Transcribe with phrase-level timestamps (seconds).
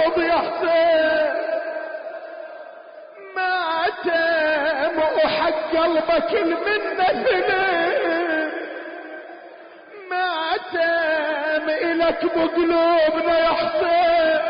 [0.00, 1.30] ارض يا حسين
[3.36, 8.50] ماتم وحق قلبك المنة فيني
[10.10, 14.40] ماتم إلك بقلوبنا يا حسين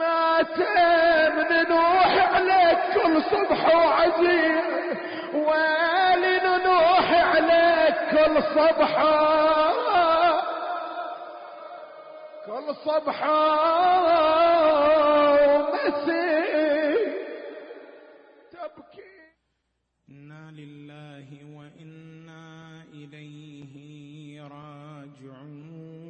[0.00, 4.64] ماتم ننوح عليك كل صبح وعزيز.
[5.34, 8.42] ويلي ننوح عليك كل
[12.72, 13.44] صبحه
[15.44, 16.34] ومسي.
[18.50, 19.14] تبكي.
[20.08, 23.74] إنا لله وإنا إليه
[24.42, 26.04] راجعون.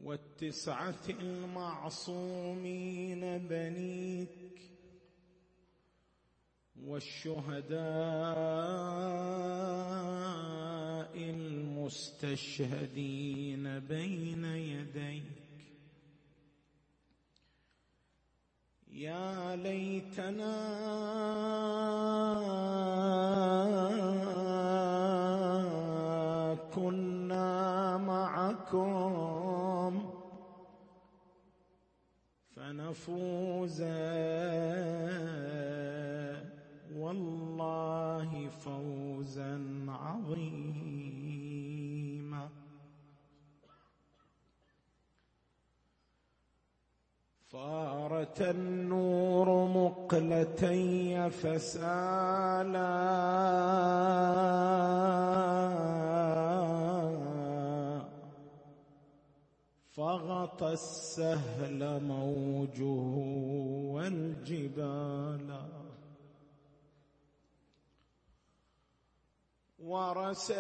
[0.00, 4.30] والتسعة المعصومين بنيك.
[6.84, 7.77] والشهداء
[11.16, 15.35] المستشهدين بين يديك.
[18.97, 20.56] يا ليتنا
[26.75, 30.12] كنا معكم
[32.56, 33.83] فنفوز
[48.41, 52.97] النور مقلتي فسالا.
[59.91, 62.84] فغطى السهل موجه
[63.94, 65.50] والجبال.
[69.78, 70.56] ورسيت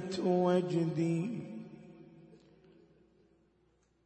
[0.00, 1.40] سفينة وجدي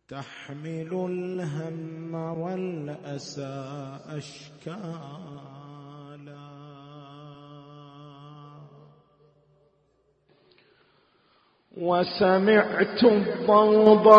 [0.08, 5.46] تحمل الهم والأسى أشكالا.
[11.76, 14.16] وسمعت الضوضاء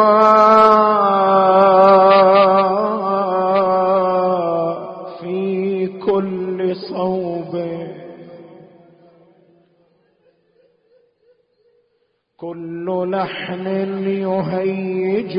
[13.12, 13.68] لحن
[14.08, 15.38] يهيج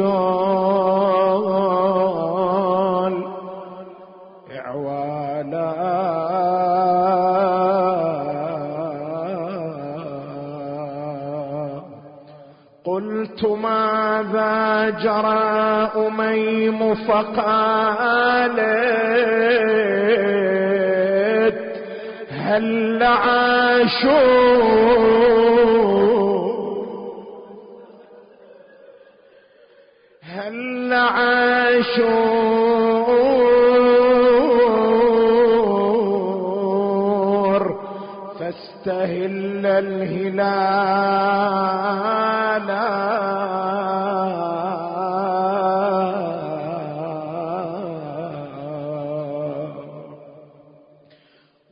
[4.57, 5.89] إعوالا
[12.85, 18.39] قلت ماذا جرى أميم فقالت
[22.31, 24.39] هل عاشوا؟
[31.09, 32.89] عاشور.
[38.39, 41.09] فاستهل الهلال.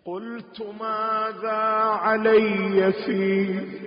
[0.06, 1.62] قلت ماذا
[2.02, 3.86] علي فيه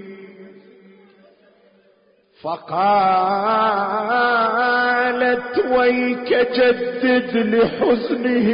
[5.20, 8.50] فقالت ويك جدد لحزنه.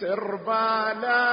[0.00, 1.24] سربالا.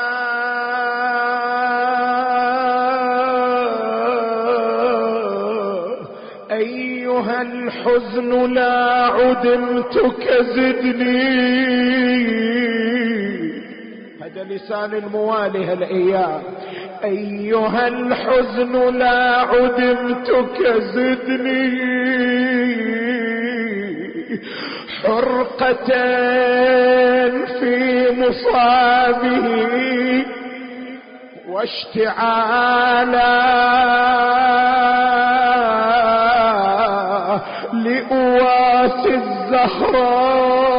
[6.51, 11.51] أيها الحزن لا عدمتك زدني
[14.21, 16.41] هذا لسان المواله الإياه
[17.03, 22.01] أيها الحزن لا عدمتك زدني.
[25.03, 25.87] حرقة
[27.59, 27.75] في
[28.17, 29.47] مصابه
[31.47, 33.31] واشتعالا
[37.73, 40.70] لأواسي الزهراء.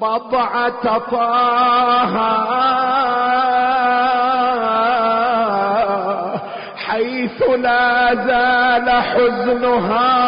[0.00, 2.14] بضعة طه
[6.76, 10.20] حيث لا زال حزنها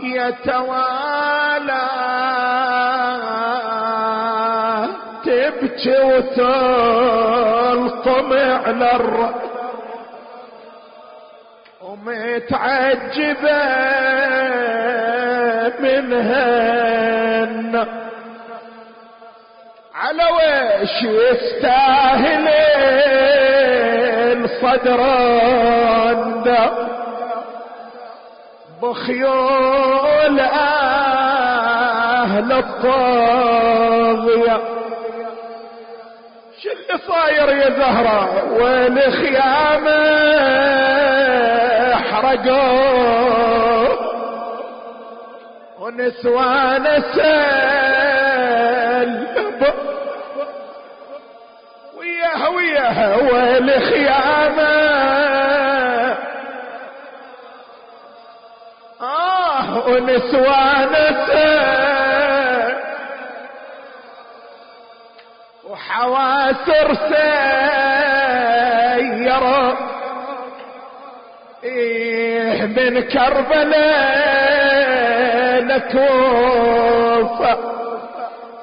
[0.00, 1.86] يتوالى.
[5.24, 7.00] تبكي وتلطم
[8.66, 8.90] على
[11.82, 13.60] ومتعجبة
[15.80, 17.74] منهن.
[20.10, 22.46] على ويش يستاهل
[24.44, 26.20] الصدران
[28.82, 31.28] بخيول أهل
[32.52, 33.00] الطاغية.
[36.62, 38.20] شو اللي صاير يا زهرة؟
[38.52, 40.00] والخيامة
[41.94, 43.30] حرقوا؟
[45.80, 46.84] ونسوان
[47.14, 47.50] سلب
[52.48, 54.90] وياها والخيامة
[59.00, 60.94] آه ونسوان
[61.26, 62.76] سلب
[65.70, 66.94] وحواسر
[69.10, 69.78] سيرة.
[71.64, 74.40] إيه من كربلاء
[75.62, 77.58] لكوفة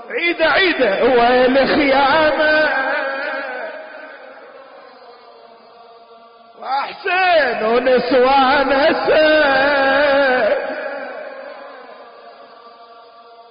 [0.10, 2.77] عيدة عيدة والخيامة
[6.88, 8.72] وأحسن ونسوان
[9.06, 10.58] سير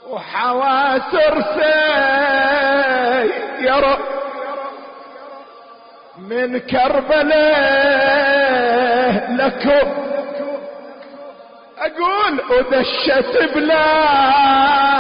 [0.09, 1.35] وحواسر
[3.61, 3.85] سير
[6.19, 7.37] من كربلاء
[9.33, 9.89] لكم.
[11.79, 14.97] أقول ودشت بلاد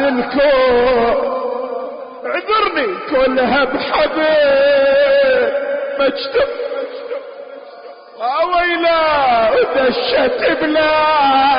[0.00, 1.40] الكون.
[2.26, 4.90] اعذرني كلها بحبيب.
[5.98, 6.69] مجتمع
[8.20, 11.50] ويلا ودشت بلاد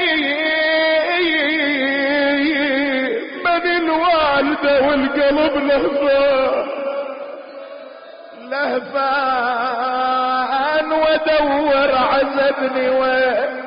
[3.45, 6.67] من الوالدة والقلب لهفان
[9.61, 13.60] لهفان ودور عزبني وين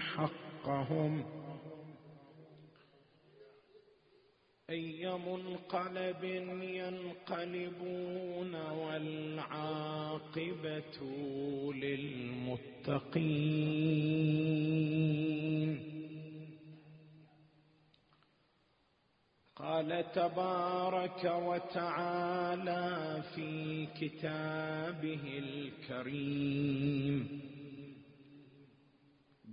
[0.00, 1.24] حقهم.
[4.70, 6.24] أي منقلب
[6.62, 9.80] ينقلبون والعاقبة
[11.74, 13.44] للمتقين.
[19.56, 27.53] قال تبارك وتعالى في كتابه الكريم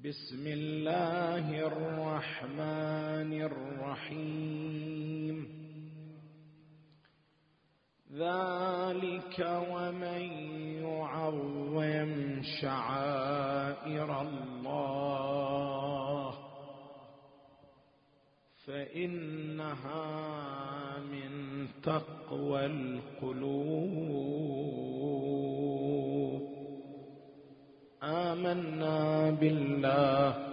[0.05, 5.35] بسم الله الرحمن الرحيم.
[8.13, 10.21] ذلك ومن
[10.81, 16.33] يعظم شعائر الله
[18.65, 20.05] فإنها
[20.99, 21.31] من
[21.83, 24.60] تقوى القلوب.
[28.11, 30.51] آمنا بالله.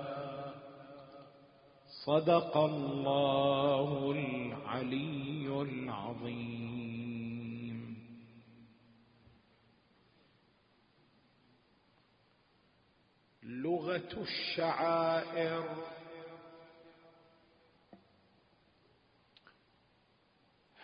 [2.06, 6.78] صدق الله العلي العظيم.
[13.42, 15.64] لغة الشعائر.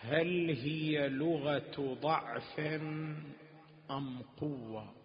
[0.00, 2.60] هل هي لغة ضعف
[3.90, 5.03] أم قوة؟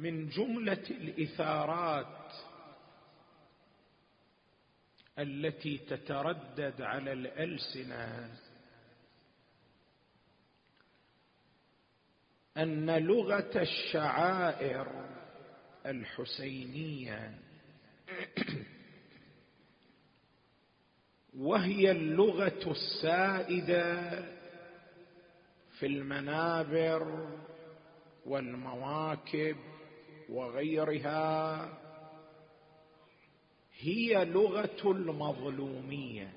[0.00, 2.32] من جملة الإثارات
[5.18, 8.30] التي تتردد على الألسنة.
[12.56, 15.08] أن لغة الشعائر
[15.86, 17.38] الحسينية
[21.38, 24.10] وهي اللغة السائدة
[25.78, 27.28] في المنابر
[28.26, 29.56] والمواكب
[30.30, 31.68] وغيرها
[33.78, 36.32] هي لغة المظلومية.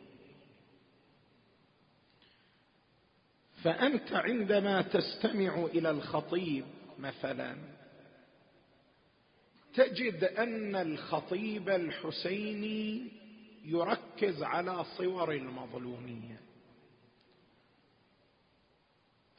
[3.64, 6.66] فأنت عندما تستمع إلى الخطيب
[7.00, 7.58] مثلا
[9.74, 13.12] تجد أن الخطيب الحسيني
[13.64, 16.42] يركز على صور المظلومية.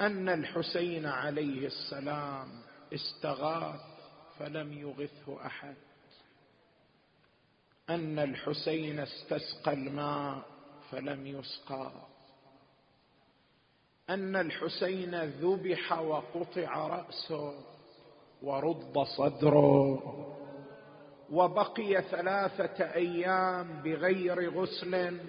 [0.00, 2.62] أن الحسين عليه السلام
[2.94, 3.93] استغاث
[4.38, 5.74] فلم يغثه أحد.
[7.90, 10.42] أن الحسين استسقى الماء
[10.90, 11.92] فلم يسقى.
[14.10, 17.54] أن الحسين ذبح وقطع رأسه
[18.42, 20.02] ورد صدره.
[21.30, 25.20] وبقي ثلاثة أيام بغير غسل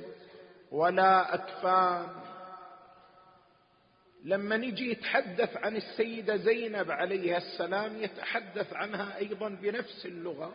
[0.72, 2.25] ولا أكفان.
[4.26, 10.54] لما نجي يتحدث عن السيدة زينب عليها السلام يتحدث عنها أيضا بنفس اللغة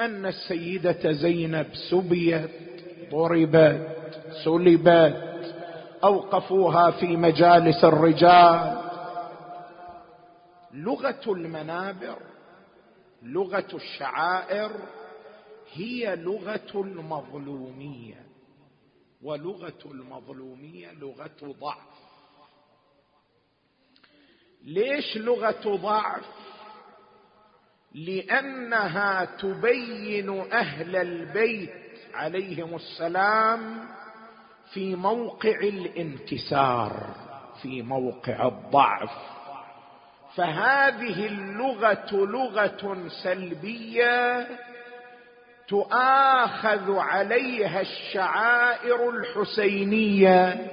[0.00, 2.50] أن السيدة زينب سبيت
[3.10, 3.96] ضربت
[4.44, 5.54] سلبت
[6.04, 8.78] أوقفوها في مجالس الرجال.
[10.72, 12.18] لغة المنابر
[13.22, 14.70] لغة الشعائر
[15.72, 18.26] هي لغة المظلومية
[19.22, 22.07] ولغة المظلومية لغة ضعف.
[24.64, 26.24] ليش لغة ضعف؟
[27.94, 31.70] لأنها تبين أهل البيت
[32.14, 33.88] عليهم السلام
[34.72, 36.92] في موقع الانكسار
[37.62, 39.10] في موقع الضعف.
[40.34, 44.46] فهذه اللغة لغة سلبية
[45.68, 50.70] تؤاخذ عليها الشعائر الحسينية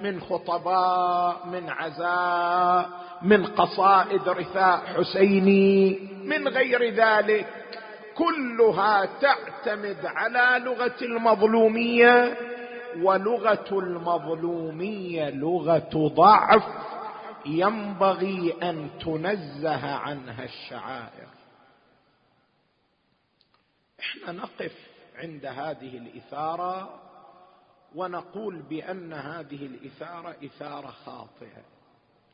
[0.00, 2.90] من خطباء من عزاء
[3.22, 5.98] من قصائد رثاء حسيني.
[6.24, 7.46] من غير ذلك
[8.14, 12.36] كلها تعتمد على لغة المظلومية
[13.02, 16.62] ولغة المظلومية لغة ضعف
[17.46, 21.28] ينبغي أن تنزه عنها الشعائر.
[24.00, 24.72] إحنا نقف
[25.16, 27.00] عند هذه الإثارة
[27.94, 31.77] ونقول بأن هذه الإثارة إثارة خاطئة.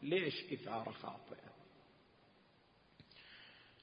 [0.05, 1.55] ليش اثاره خاطئه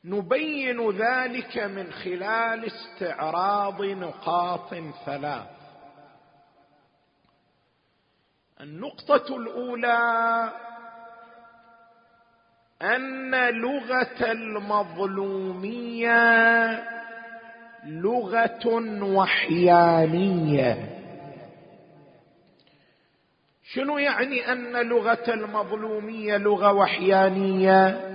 [0.03, 4.73] نبين ذلك من خلال استعراض نقاط
[5.05, 5.47] ثلاث.
[8.61, 10.53] النقطة الأولى
[12.81, 16.11] أن لغة المظلومية
[17.83, 18.67] لغة
[19.03, 21.00] وحيانية.
[23.73, 28.11] شنو يعني أن لغة المظلومية لغة وحيانية؟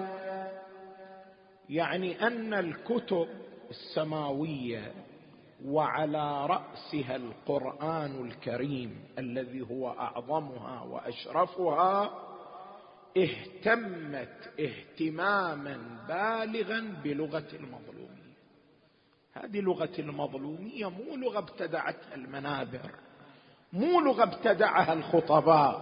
[1.68, 3.28] يعني أن الكتب
[3.70, 4.92] السماوية
[5.64, 12.10] وعلى رأسها القرآن الكريم الذي هو أعظمها وأشرفها
[13.16, 18.36] اهتمت اهتماما بالغا بلغة المظلومية.
[19.32, 23.05] هذه لغة المظلومية مو لغة ابتدعتها المنابر.
[23.76, 25.80] مو لغة ابتدعها الخطباء.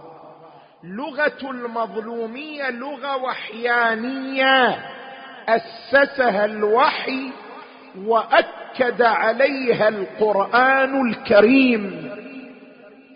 [0.83, 4.79] لغة المظلومية لغة وحيانية.
[5.49, 7.31] أسسها الوحي
[8.05, 12.11] وأكد عليها القرآن الكريم.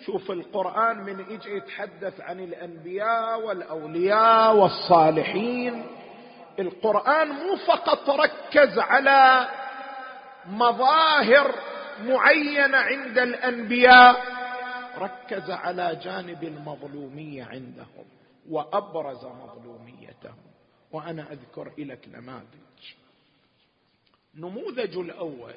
[0.05, 5.83] شوف القرآن من اجى يتحدث عن الأنبياء والأولياء والصالحين.
[6.59, 9.47] القرآن مو فقط ركز على
[10.49, 11.51] مظاهر
[12.05, 14.38] معينة عند الأنبياء.
[14.99, 18.05] ركز على جانب المظلومية عندهم
[18.49, 20.37] وأبرز مظلوميتهم.
[20.91, 22.83] وأنا أذكر لك نماذج.
[24.35, 25.53] نموذج الأول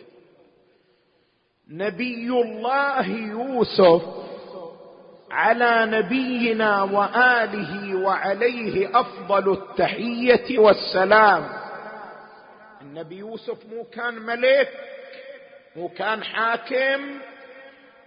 [1.68, 4.02] نبي الله يوسف
[5.30, 11.48] على نبينا وآله وعليه أفضل التحية والسلام.
[12.82, 14.68] النبي يوسف مو كان ملك
[15.76, 17.00] مو كان حاكم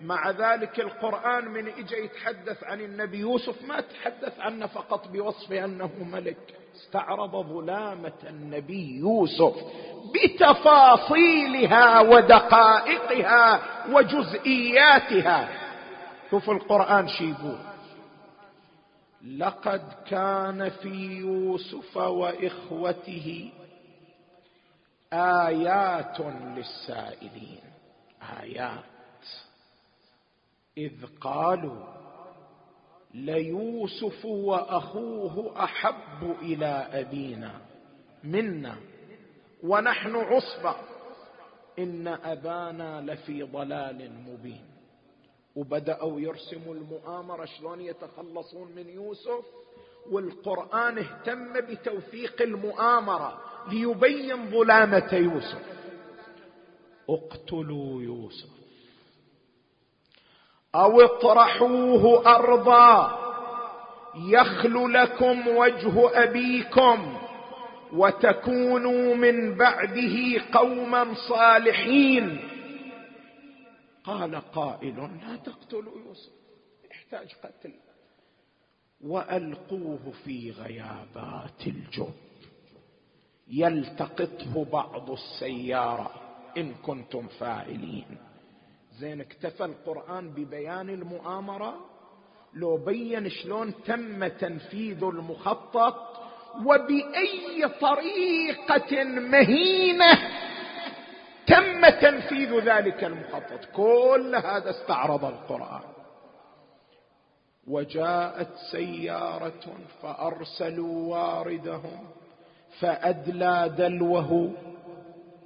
[0.01, 5.91] مع ذلك القرآن من اجى يتحدث عن النبي يوسف ما تحدث عنه فقط بوصفه أنه
[6.11, 6.37] ملك.
[6.75, 9.55] استعرض ظلامة النبي يوسف
[10.13, 13.61] بتفاصيلها ودقائقها
[13.91, 15.49] وجزئياتها.
[16.31, 17.59] شوف القرآن شي يقول.
[19.37, 23.51] لقد كان في يوسف وإخوته
[25.13, 26.19] آيات
[26.55, 27.61] للسائلين.
[28.41, 28.94] آيات.
[30.77, 31.83] إذ قالوا
[33.13, 37.61] ليوسف وأخوه أحب إلى أبينا
[38.23, 38.77] منا
[39.63, 40.75] ونحن عصبة.
[41.79, 44.65] إن أبانا لفي ضلال مبين.
[45.55, 49.45] وبدأوا يرسموا المؤامرة شلون يتخلصون من يوسف.
[50.11, 55.63] والقرآن اهتم بتوثيق المؤامرة ليبين ظلامة يوسف.
[57.09, 58.64] اقتلوا يوسف.
[60.75, 63.19] أو اطرحوه أرضا
[64.15, 67.17] يخل لكم وجه أبيكم
[67.93, 72.39] وتكونوا من بعده قوما صالحين.
[74.03, 76.31] قال قائل لا تقتلوا يوسف
[76.91, 77.73] يحتاج قتل.
[79.01, 82.13] وألقوه في غيابات الجب.
[83.47, 86.11] يلتقطه بعض السيارة
[86.57, 88.17] إن كنتم فاعلين.
[88.99, 91.75] زين اكتفى القرآن ببيان المؤامرة.
[92.53, 95.95] لو بين شلون تم تنفيذ المخطط
[96.65, 100.19] وبأي طريقة مهينة
[101.47, 103.65] تم تنفيذ ذلك المخطط.
[103.75, 105.81] كل هذا استعرض القرآن.
[107.67, 112.07] وجاءت سيارة فأرسلوا واردهم
[112.79, 114.51] فأدلى دلوه.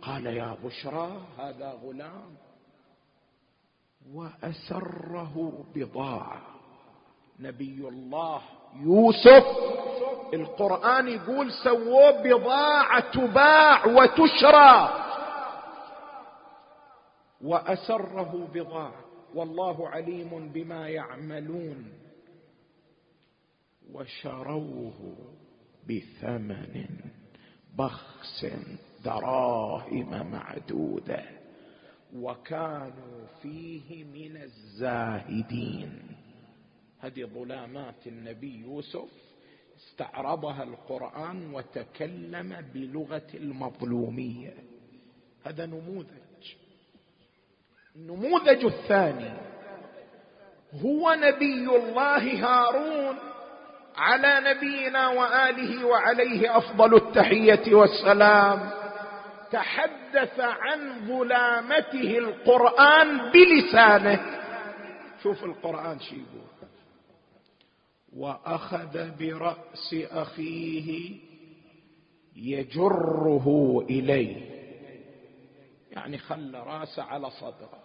[0.01, 2.48] قال يا بشرى هذا غلام.
[4.13, 6.41] وأسره بضاعة.
[7.39, 8.41] نبي الله
[8.75, 9.45] يوسف
[10.33, 15.05] القرآن يقول سووه بضاعة تباع وتشرى.
[17.41, 19.03] وأسره بضاعة.
[19.35, 21.93] والله عليم بما يعملون.
[23.93, 25.15] وشروه
[25.89, 26.85] بثمن
[27.77, 28.45] بخس
[29.05, 31.38] دراهم معدودة.
[32.15, 36.01] وكانوا فيه من الزاهدين.
[36.99, 39.09] هذه ظلامات النبي يوسف
[39.77, 44.53] استعرضها القرآن وتكلم بلغة المظلومية.
[45.43, 46.55] هذا نموذج.
[47.95, 49.33] النموذج الثاني
[50.73, 53.15] هو نبي الله هارون
[53.95, 58.78] على نبينا وآله وعليه أفضل التحية والسلام.
[59.51, 64.39] تحدث عن ظلامته القرآن بلسانه.
[65.23, 66.49] شوف القرآن شو يقول.
[68.13, 71.19] وأخذ برأس أخيه
[72.35, 74.59] يجره إليه.
[75.91, 77.79] يعني خلى راسه على صدره.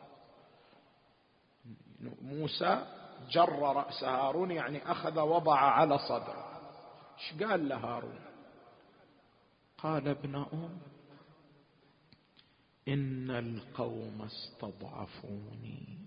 [2.22, 2.86] موسى
[3.30, 6.44] جر رأس هارون يعني أخذ وضع على صدره.
[7.18, 8.20] إيش قال له هارون
[9.78, 10.78] قال ابن أم
[12.88, 15.98] إن القوم استضعفوني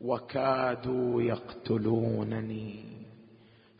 [0.00, 2.84] وكادوا يقتلونني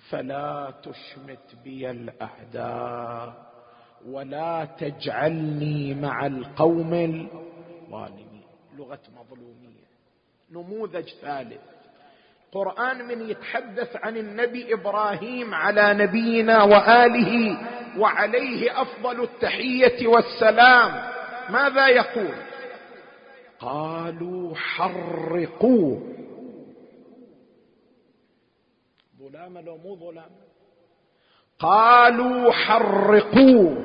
[0.08, 3.46] فلا تشمت بي الأعداء
[4.06, 8.42] ولا تجعلني مع القوم الظالمين.
[8.76, 9.86] لغة مظلومية.
[10.50, 11.60] نموذج ثالث.
[12.52, 17.58] قرآن من يتحدث عن النبي إبراهيم على نبينا وآله
[17.98, 21.15] وعليه أفضل التحية والسلام.
[21.50, 22.34] ماذا يقول؟
[23.58, 26.16] قالوا حرقوه.
[29.18, 30.30] ظلام لو مو ظلام.
[31.58, 33.84] قالوا حرقوه.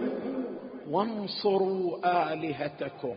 [0.89, 1.97] وانصروا
[2.34, 3.15] آلهتكم.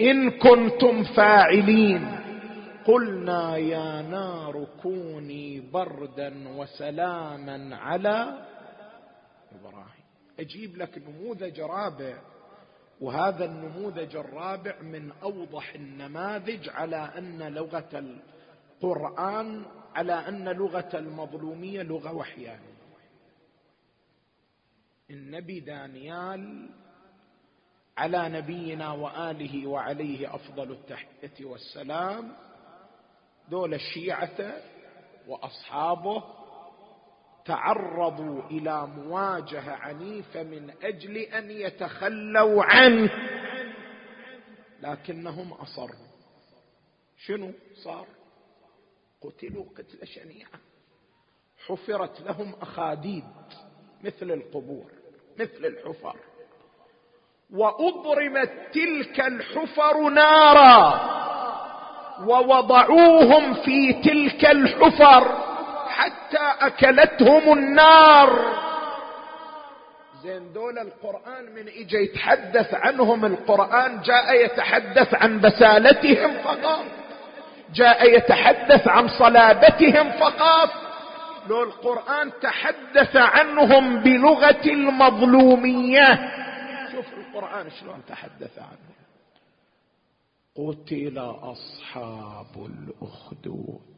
[0.00, 2.18] إن كنتم فاعلين.
[2.84, 8.38] قلنا يا نار كوني بردا وسلاما على
[9.60, 10.04] إبراهيم.
[10.40, 12.31] أجيب لك نموذج رابع.
[13.02, 18.18] وهذا النموذج الرابع من أوضح النماذج على أن لغة
[18.82, 22.72] القرآن على أن لغة المظلومية لغة وحيانيه
[25.10, 26.68] النبي دانيال
[27.98, 32.32] على نبينا وآله وعليه أفضل التحية والسلام
[33.48, 34.52] دول الشيعة
[35.28, 36.24] وأصحابه
[37.44, 43.10] تعرضوا إلى مواجهة عنيفة من أجل أن يتخلوا عنه.
[44.82, 46.06] لكنهم أصروا.
[47.18, 48.06] شنو صار؟
[49.22, 50.60] قتلوا قتله شنيعة.
[51.66, 53.24] حفرت لهم أخاديد
[54.04, 54.90] مثل القبور
[55.38, 56.16] مثل الحفر.
[57.50, 61.12] وأضرمت تلك الحفر نارا.
[62.20, 65.41] ووضعوهم في تلك الحفر.
[66.32, 68.62] حتى أكلتهم النار.
[70.22, 76.84] زين دول القرآن من اجى يتحدث عنهم القرآن جاء يتحدث عن بسالتهم فقط.
[77.74, 80.70] جاء يتحدث عن صلابتهم فقط.
[81.48, 86.32] لو القرآن تحدث عنهم بلغة المظلومية.
[86.92, 88.92] شوف القرآن شلون تحدث عنهم.
[90.56, 93.91] قتل أصحاب الأخدود.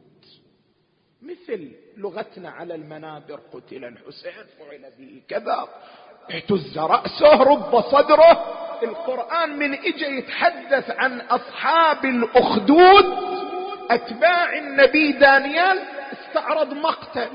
[1.25, 5.67] مثل لغتنا على المنابر قتل الحسين فعل به كذا
[6.31, 8.61] اهتز رأسه رب صدره.
[8.83, 13.05] القرآن من اجى يتحدث عن أصحاب الأخدود.
[13.89, 15.77] أتباع النبي دانيال
[16.13, 17.31] استعرض مقتل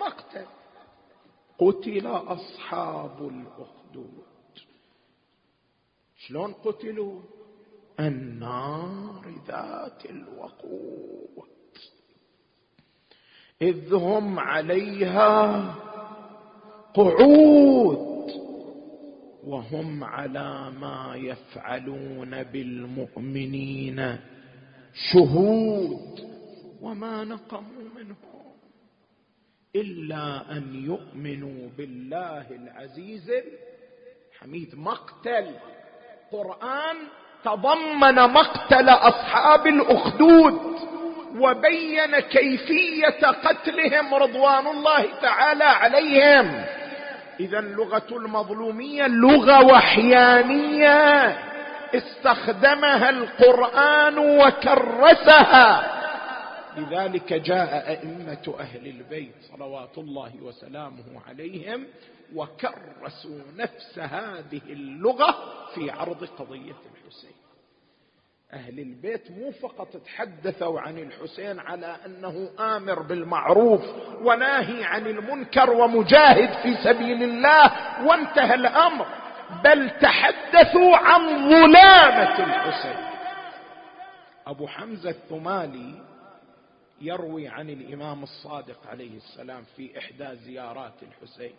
[0.00, 0.46] مقتل.
[1.58, 4.24] قتل أصحاب الأخدود.
[6.16, 7.20] شلون قتلوا؟
[8.00, 11.53] النار ذات الوقود.
[13.64, 15.64] إذ هم عليها
[16.94, 18.30] قعود
[19.46, 24.18] وهم على ما يفعلون بالمؤمنين
[25.12, 26.20] شهود
[26.82, 28.16] وما نقموا منهم
[29.76, 33.30] إلا أن يؤمنوا بالله العزيز
[34.32, 34.74] الحميد.
[34.74, 35.46] مقتل.
[36.32, 36.96] قرآن
[37.44, 40.60] تضمن مقتل أصحاب الأخدود.
[41.34, 46.64] وبين كيفية قتلهم رضوان الله تعالى عليهم.
[47.40, 51.38] إذا لغه المظلومية لغة وحيانية.
[51.94, 55.94] استخدمها القرآن وكرسها.
[56.76, 61.86] لذلك جاء أئمة أهل البيت صلوات الله وسلامه عليهم
[62.34, 65.34] وكرسوا نفس هذه اللغة
[65.74, 67.33] في عرض قضية الحسين.
[68.54, 73.80] أهل البيت مو فقط تحدثوا عن الحسين على أنه آمر بالمعروف
[74.22, 77.72] وناهي عن المنكر ومجاهد في سبيل الله
[78.06, 79.06] وانتهى الأمر
[79.64, 83.06] بل تحدثوا عن ظلامة الحسين.
[84.46, 86.02] أبو حمزة الثمالي
[87.00, 91.54] يروي عن الإمام الصادق عليه السلام في إحدى زيارات الحسين.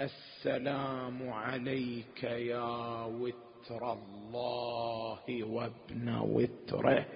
[0.00, 7.06] السلام عليك يا وت وتر الله وابن وتره.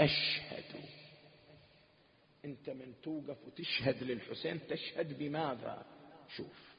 [0.00, 0.82] أشهد.
[2.44, 5.86] أنت من توقف وتشهد للحسين تشهد بماذا؟
[6.36, 6.74] شوف.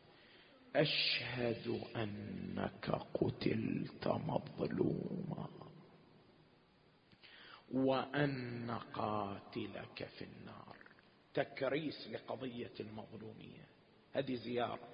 [0.76, 5.50] أشهد أنك قتلت مظلوما.
[7.72, 10.78] وأن قاتلك في النار.
[11.34, 13.68] تكريس لقضية المظلومية.
[14.14, 14.90] هذه زيارة.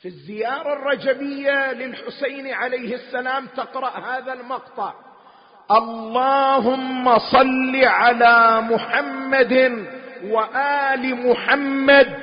[0.00, 4.94] في الزيارة الرجبية للحسين عليه السلام تقرأ هذا المقطع.
[5.70, 9.52] اللهم صل على محمد
[10.24, 12.16] وآل محمد.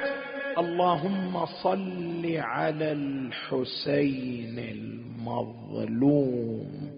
[0.58, 4.60] اللهم صل على الحسين
[5.20, 6.92] المظلوم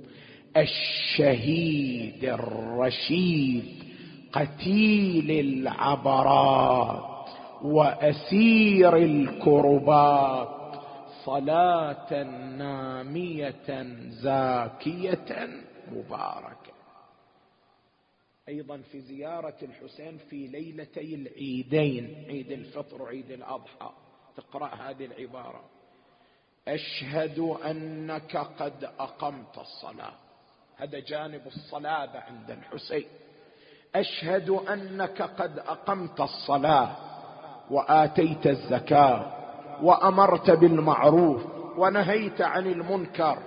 [0.57, 3.63] الشهيد الرشيد
[4.33, 7.17] قتيل العبرات
[7.61, 10.56] وأسير الكربات
[11.27, 12.23] صلاة
[12.57, 15.47] نامية زاكية
[15.91, 16.73] مباركة.
[18.49, 23.91] أيضا في زيارة الحسين في ليلتي العيدين عيد الفطر وعيد الأضحى.
[24.37, 25.63] تقرأ هذه العبارة.
[26.67, 30.13] أشهد أنك قد أقمت الصلاة.
[30.75, 33.07] هذا جانب الصلاه عند الحسين.
[33.95, 36.95] أشهد أنك قد أقمت الصلاة
[37.71, 39.36] وآتيت الزكاة
[39.81, 41.41] وأمرت بالمعروف
[41.77, 43.39] ونهيت عن المنكر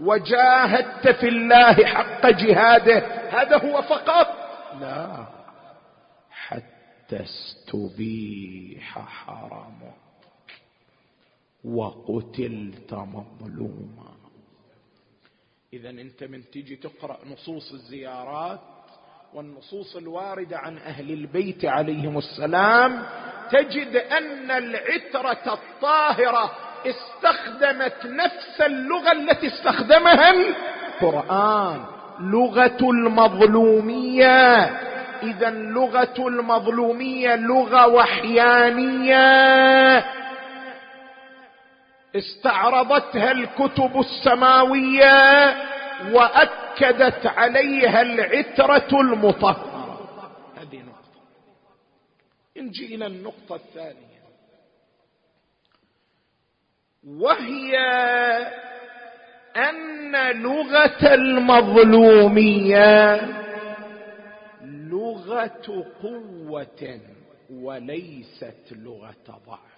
[0.00, 2.98] وجاهدت في الله حق جهاده.
[3.28, 4.26] هذا هو فقط.
[4.80, 5.26] لا.
[6.30, 9.94] حتى استبيح حرمك
[11.64, 14.16] وقتلت مظلوما.
[15.72, 18.75] اذا أنت من تيجي تقرأ نصوص الزيارات
[19.36, 23.02] والنصوص الواردة عن أهل البيت عليهم السلام
[23.50, 26.52] تجد أن العترة الطاهرة
[26.86, 31.84] استخدمت نفس اللغة التي استخدمها القرآن
[32.20, 34.64] لغة المظلومية.
[35.22, 39.16] إذا لغة المظلومية لغة وحيانية.
[42.16, 45.54] استعرضتها الكتب السماوية
[46.82, 49.96] واكدت عليها العترة المطهرة.
[50.56, 51.20] هذه نقطة.
[52.56, 54.06] نجي إلى النقطة الثانية.
[57.06, 57.78] وهي
[59.56, 62.76] أن لغة المظلومية
[64.62, 67.00] لغة قوة
[67.50, 69.76] وليست لغة ضعف.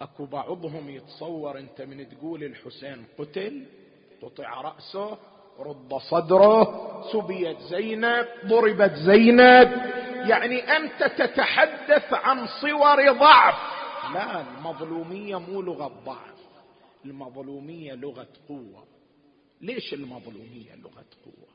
[0.00, 3.66] أكو بعضهم يتصور أنت من تقول الحسين قتل
[4.22, 5.18] قطع رأسه
[5.58, 9.72] رد صدره سبيت زينب ضربت زينب.
[10.28, 13.54] يعني أنت تتحدث عن صور ضعف.
[14.14, 16.38] لا المظلومية مو لغة ضعف.
[17.04, 18.86] المظلومية لغة قوة.
[19.60, 21.48] ليش المظلومية لغة قوة؟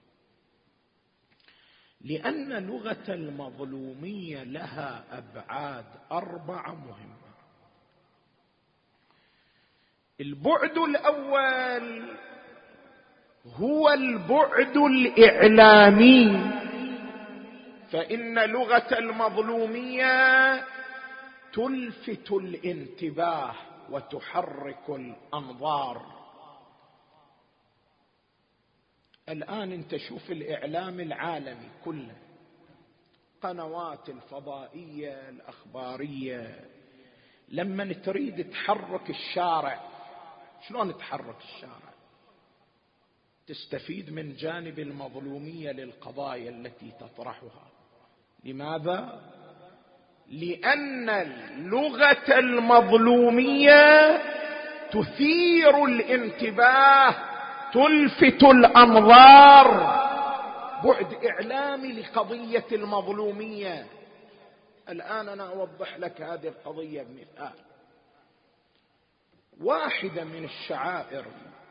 [2.02, 7.18] لأن لغة المظلومية لها أبعاد اربعه مهمة.
[10.22, 12.18] البعد الأول
[13.56, 16.52] هو البعد الإعلامي.
[17.92, 20.64] فإن لغة المظلومية
[21.54, 23.56] تلفت الانتباه
[23.90, 26.06] وتحرك الأنظار.
[29.30, 32.16] الآن أنت شوف الإعلام العالمي كله.
[33.42, 36.66] قنوات الفضائية الأخبارية.
[37.50, 39.82] لما تريد تحرك الشارع
[40.68, 41.87] شلون تحرك الشارع؟
[43.48, 47.72] تستفيد من جانب المظلومية للقضايا التي تطرحها.
[48.44, 49.22] لماذا؟
[50.28, 54.18] لأن اللغة المظلومية
[54.92, 57.16] تثير الانتباه
[57.74, 59.68] تلفت الأنظار.
[60.84, 63.86] بعد اعلامي لقضية المظلومية.
[64.90, 67.60] الآن أنا أوضح لك هذه القضية بمثال.
[69.62, 71.26] واحدة من الشعائر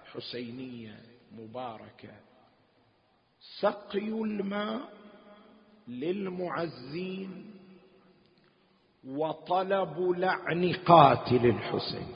[0.07, 2.15] الحسينيه مباركة.
[3.61, 4.93] سقي الماء
[5.89, 7.51] للمعزين
[9.05, 12.07] وطلب لعن قاتل الحسين.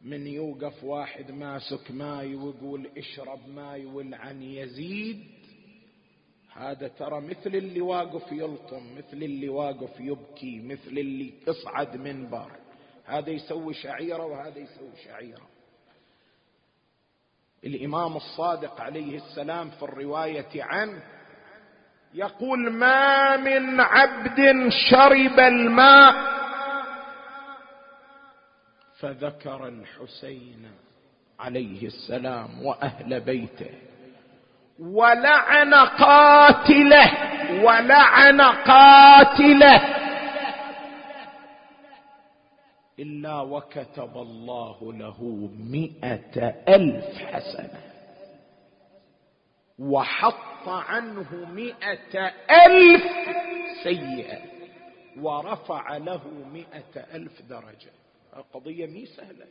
[0.00, 5.24] من يوقف واحد ماسك ماي ويقول اشرب ماي والعن يزيد.
[6.52, 12.52] هذا ترى مثل اللي واقف يلطم مثل اللي واقف يبكي مثل اللي يصعد منبر.
[13.04, 15.55] هذا يسوي شعيرة وهذا يسوي شعيرة.
[17.64, 21.02] الإمام الصادق عليه السلام في الرواية عنه
[22.14, 26.14] يقول ما من عبد شرب الماء
[29.00, 30.70] فذكر الحسين
[31.40, 33.70] عليه السلام وأهل بيته
[34.78, 37.12] ولعن قاتله
[37.64, 39.95] ولعن قاتله
[42.98, 47.80] إلا وكتب الله له مئة ألف حسنة.
[49.78, 52.32] وحط عنه مئة
[52.66, 53.04] ألف
[53.82, 54.38] سيئة.
[55.20, 56.20] ورفع له
[56.52, 57.92] مئة ألف درجة.
[58.36, 59.46] القضية مي سهلة.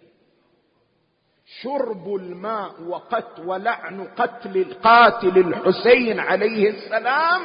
[1.61, 7.41] شرب الماء وقت ولعن قتل القاتل الحسين عليه السلام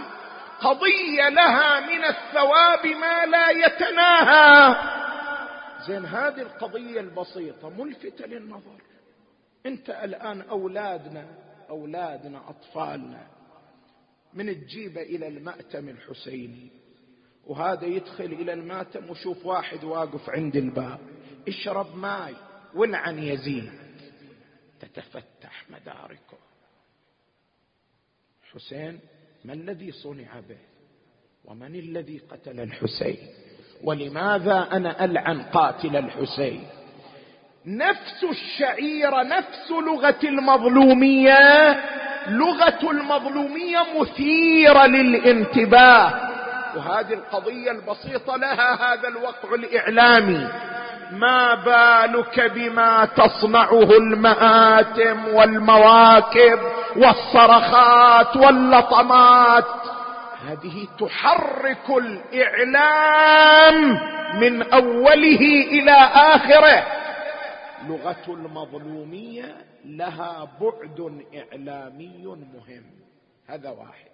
[0.60, 4.99] قضية لها من الثواب ما لا يتناهى.
[5.86, 8.82] زين هذه القضية البسيطة ملفتة للنظر.
[9.66, 11.26] انت الآن أولادنا
[11.70, 13.26] أولادنا أطفالنا
[14.34, 16.70] من تجيبه إلى المأتم الحسيني
[17.46, 20.98] وهذا يدخل إلى المأتم وشوف واحد واقف عند الباب
[21.48, 22.34] اشرب ماي
[22.74, 23.72] ولعن يزيد
[24.80, 26.38] تتفتح مداركه.
[28.42, 29.00] حسين
[29.44, 30.58] ما الذي صنع به؟
[31.44, 33.49] ومن الذي قتل الحسين؟
[33.84, 36.66] ولماذا أنا ألعن قاتل الحسين؟
[37.66, 41.70] نفس الشعيره نفس لغة المظلومية
[42.28, 46.12] لغة المظلومية مثيرة للانتباه.
[46.76, 50.48] وهذه القضية البسيطة لها هذا الوقع الإعلامي.
[51.12, 56.58] ما بالك بما تصنعه المآتم والمواكب
[56.96, 59.64] والصرخات واللطمات؟
[60.40, 63.74] هذه تحرك الإعلام
[64.40, 67.00] من أوله إلى آخره.
[67.88, 72.84] لغة المظلومية لها بعد إعلامي مهم.
[73.46, 74.10] هذا واحد.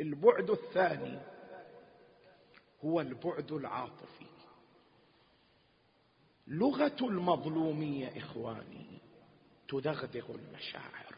[0.00, 1.18] البعد الثاني
[2.84, 4.26] هو البعد العاطفي.
[6.46, 9.00] لغة المظلومية إخواني
[9.68, 11.14] تدغدغ المشاعر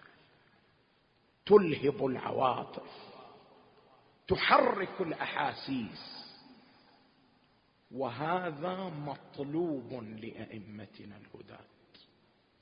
[1.46, 3.11] تلهب العواطف.
[4.28, 6.22] تحرك الأحاسيس.
[7.90, 11.66] وهذا مطلوب لأئمتنا الهداة.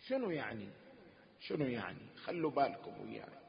[0.08, 0.68] شنو يعني؟
[1.40, 3.40] شنو يعني؟ خلوا بالكم وياي.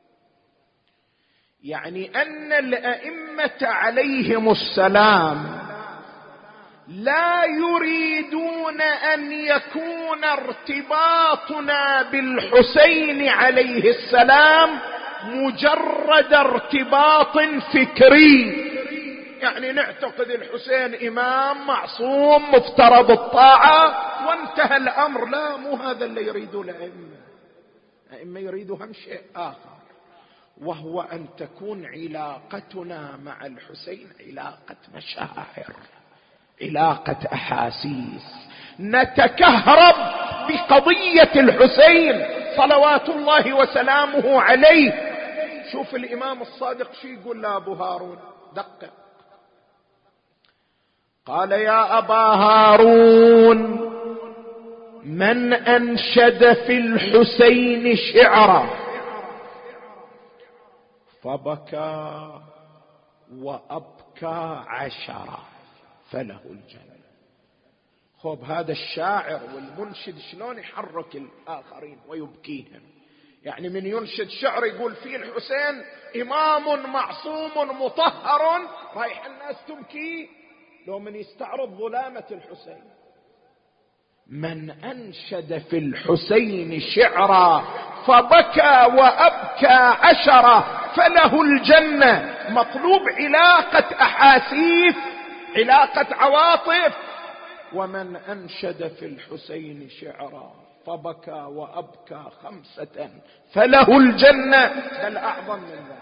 [1.64, 5.62] يعني أن الأئمة عليهم السلام
[6.88, 14.80] لا يريدون أن يكون ارتباطنا بالحسين عليه السلام
[15.26, 17.38] مجرد ارتباط
[17.74, 18.72] فكري.
[19.42, 23.96] يعني نعتقد الحسين إمام معصوم مفترض الطاعة
[24.28, 25.26] وانتهى الأمر.
[25.30, 27.18] لا مو هذا اللي يريده الأئمة.
[28.12, 29.72] الأئمة يريدوا هم شيء آخر
[30.62, 35.76] وهو أن تكون علاقتنا مع الحسين علاقة مشاعر
[36.62, 38.52] علاقة أحاسيس.
[38.80, 39.96] نتكهرب
[40.48, 42.26] بقضية الحسين
[42.58, 45.11] صلوات الله وسلامه عليه
[45.72, 48.20] شوف الإمام الصادق شي يقول لابو هارون.
[48.56, 48.94] دقق.
[51.26, 53.58] قال يا أبا هارون
[55.04, 58.70] من أنشد في الحسين شعرا.
[61.24, 62.40] فبكى
[63.36, 65.40] وأبكى عشرا.
[66.12, 66.92] فله الجنة.
[68.24, 72.82] خب هذا الشاعر والمنشد شلون يحرك الآخرين ويبكيهم
[73.44, 75.84] يعني من ينشد شعر يقول فيه الحسين
[76.22, 78.62] إمام معصوم مطهر
[78.96, 80.30] رايح الناس تبكي.
[80.88, 82.84] لو من يستعرض ظلامة الحسين.
[84.28, 87.64] من أنشد في الحسين شعرا
[88.08, 92.38] فبكى وأبكى عشرة فله الجنة.
[92.50, 94.96] مطلوب علاقة أحاسيس
[95.56, 96.98] علاقة عواطف.
[97.74, 103.10] ومن أنشد في الحسين شعرا فبكى وابكى خمسة
[103.54, 104.68] فله الجنة
[105.04, 106.02] بل أعظم من ذلك.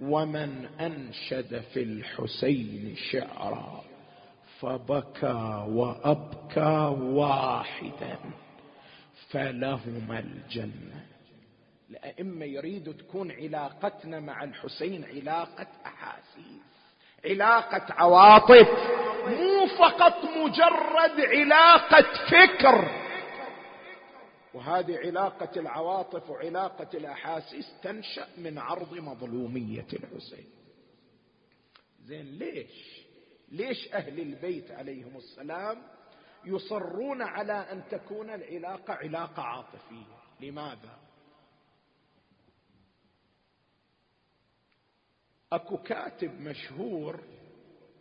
[0.00, 3.80] ومن أنشد في الحسين شعرا
[4.60, 8.16] فبكى وابكى واحدا
[9.30, 11.06] فلهما الجنة.
[11.90, 16.68] الأئمة يريد تكون علاقتنا مع الحسين علاقة أحاسيس
[17.24, 18.68] علاقة عواطف
[19.26, 23.07] مو فقط مجرد علاقة فكر.
[24.54, 30.46] وهذه علاقة العواطف وعلاقة الأحاسيس تنشأ من عرض مظلومية الحسين.
[32.04, 33.04] زين ليش؟
[33.48, 35.82] ليش أهل البيت عليهم السلام
[36.44, 40.98] يصرون على أن تكون العلاقة علاقة عاطفية؟ لماذا؟
[45.52, 47.20] أكو كاتب مشهور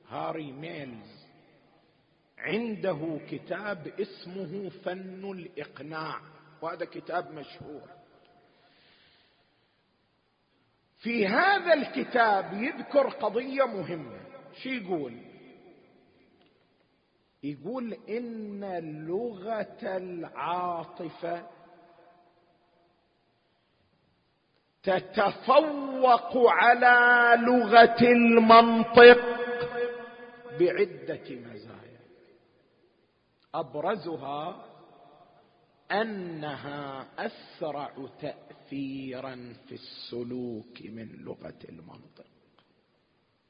[0.08, 1.26] هاري ميلز
[2.38, 6.22] عنده كتاب اسمه فن الإقناع.
[6.62, 7.90] وهذا كتاب مشهور.
[10.98, 14.20] في هذا الكتاب يذكر قضية مهمة.
[14.54, 15.22] شو يقول؟
[17.44, 18.64] يقول إن
[19.08, 21.48] لغة العاطفة
[24.84, 29.22] تتفوق على لغة المنطق
[30.60, 32.00] بعدة مزايا.
[33.54, 34.67] أبرزها
[35.92, 42.26] أنها أسرع تاثيرا في السلوك من لغة المنطق.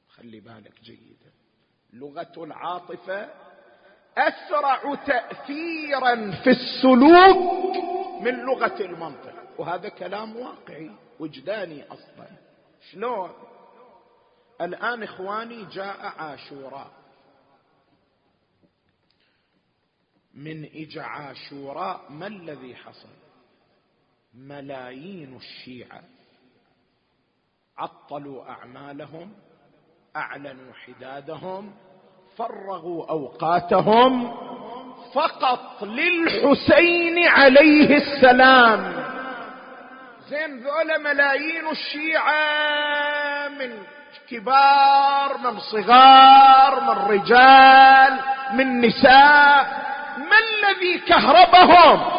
[0.08, 1.32] خلي بالك جيدا.
[1.92, 3.30] لغة العاطفة
[4.18, 7.76] أسرع تاثيرا في السلوك
[8.22, 9.34] من لغة المنطق.
[9.60, 12.28] وهذا كلام واقعي وجداني أصلا.
[12.90, 13.30] شلون؟
[14.60, 16.97] الآن إخواني جاء عاشوراء.
[20.38, 23.08] من اجا عاشوراء ما الذي حصل؟
[24.34, 26.00] ملايين الشيعة
[27.78, 29.32] عطلوا أعمالهم
[30.16, 31.74] أعلنوا حدادهم
[32.36, 34.34] فرغوا أوقاتهم
[35.14, 39.04] فقط للحسين عليه السلام.
[40.28, 43.82] زين ذولا ملايين الشيعة من
[44.30, 48.20] كبار من صغار من رجال
[48.52, 49.87] من نساء
[50.18, 52.18] ما الذي كهربهم؟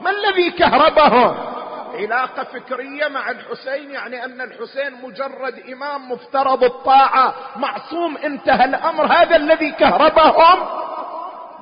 [0.00, 1.48] ما الذي كهربهم؟
[1.94, 9.06] علاقة فكرية مع الحسين يعني أن الحسين مجرد إمام مفترض الطاعة معصوم انتهى الأمر.
[9.06, 10.68] هذا الذي كهربهم؟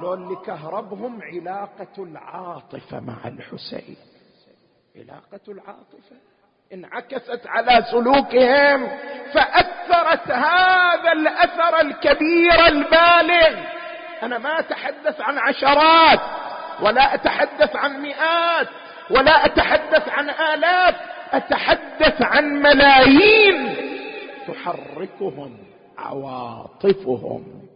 [0.01, 3.97] لو اللي كهربهم علاقة العاطفة مع الحسين.
[4.97, 6.17] علاقة العاطفة.
[6.73, 8.89] انعكست على سلوكهم
[9.35, 13.76] فأثرت هذا الأثر الكبير البالغ.
[14.23, 16.21] أنا ما أتحدث عن عشرات
[16.83, 18.69] ولا أتحدث عن مئات
[19.11, 20.95] ولا أتحدث عن آلاف
[21.33, 23.77] أتحدث عن ملايين.
[24.49, 25.59] تحركهم
[25.99, 27.69] عواطفهم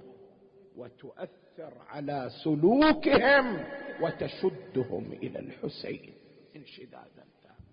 [0.76, 3.64] وتؤثر على سلوكهم
[4.00, 6.14] وتشدهم إلى الحسين.
[6.56, 7.70] انشدادا تاما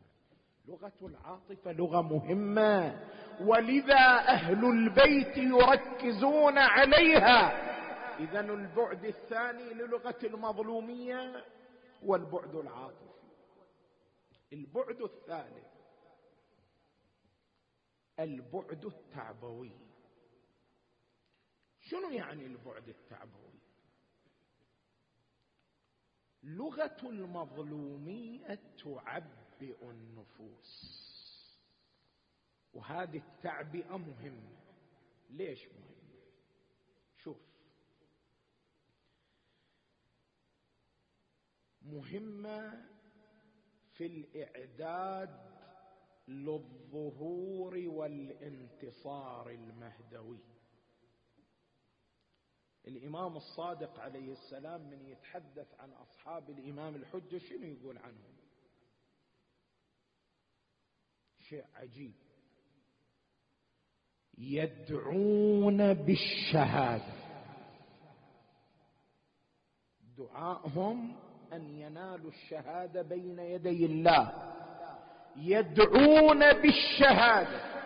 [0.68, 2.96] لغة العاطفة لغة مهمة
[3.42, 7.68] ولذا أهل البيت يركزون عليها.
[8.20, 11.46] اذا البعد الثاني للغة المظلومية
[12.04, 13.08] والبعد العاطفي.
[14.54, 15.68] البعد الثالث
[18.20, 19.72] البعد التعبوي.
[21.80, 23.60] شنو يعني البعد التعبوي؟
[26.44, 31.08] لغة المظلومية تعبئ النفوس.
[32.74, 34.58] وهذه التعبئة مهمة.
[35.30, 35.88] ليش مهمة؟
[37.18, 37.38] شوف
[41.88, 42.86] مهمة
[43.94, 45.58] في الإعداد
[46.28, 50.40] للظهور والانتصار المهدوي.
[52.88, 58.38] الإمام الصادق عليه السلام من يتحدث عن أصحاب الإمام الحجه شنو يقول عنهم؟
[61.40, 62.14] شيء عجيب.
[64.38, 67.28] يدعون بالشهادة.
[70.18, 74.54] دعائهم أن ينالوا الشهادة بين يدي الله.
[75.36, 77.78] يدعون بالشهادة.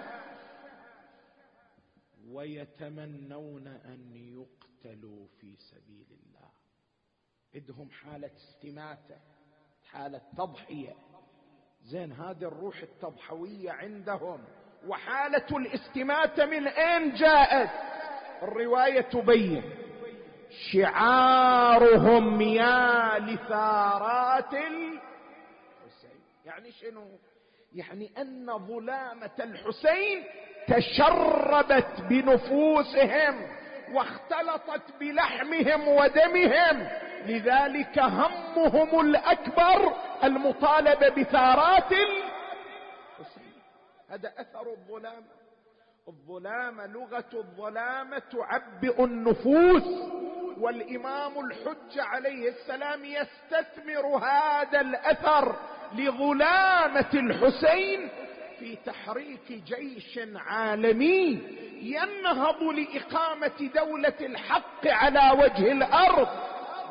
[2.28, 6.50] ويتمنون أن يقتلوا في سبيل الله.
[7.56, 9.18] عندهم حالة استماتة
[9.92, 10.96] حالة تضحية.
[11.84, 14.44] زين هذه الروح التضحوية عندهم.
[14.88, 17.70] وحالة الاستماتة من أين جاءت؟
[18.44, 19.81] الرواية تبين.
[20.72, 25.02] شعارهم يا لثارات الحسين.
[26.46, 27.08] يعني شنو؟
[27.76, 30.24] يعني أن ظلامة الحسين
[30.68, 33.48] تشربت بنفوسهم
[33.94, 36.88] واختلطت بلحمهم ودمهم.
[37.26, 39.94] لذلك همهم الأكبر
[40.24, 43.54] المطالبة بثارات الحسين.
[44.10, 45.41] هذا أثر الظلامة.
[46.08, 49.84] الظلامه لغة الظلامه تعبئ النفوس
[50.58, 55.56] والإمام الحج عليه السلام يستثمر هذا الأثر
[55.94, 58.10] لظلامه الحسين
[58.60, 61.42] في تحريك جيش عالمي
[61.82, 66.28] ينهض لإقامة دولة الحق على وجه الأرض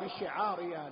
[0.03, 0.91] بشعار يا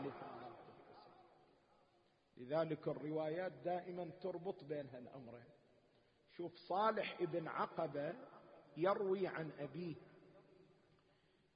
[2.37, 5.58] لذلك الروايات دائما تربط بين هالأمرين.
[6.39, 8.13] شوف صالح ابن عقبة
[8.77, 9.95] يروي عن أبيه.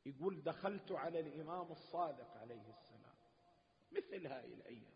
[0.05, 3.15] يقول دخلت على الإمام الصادق عليه السلام.
[3.91, 4.93] مثل هاي الأيام.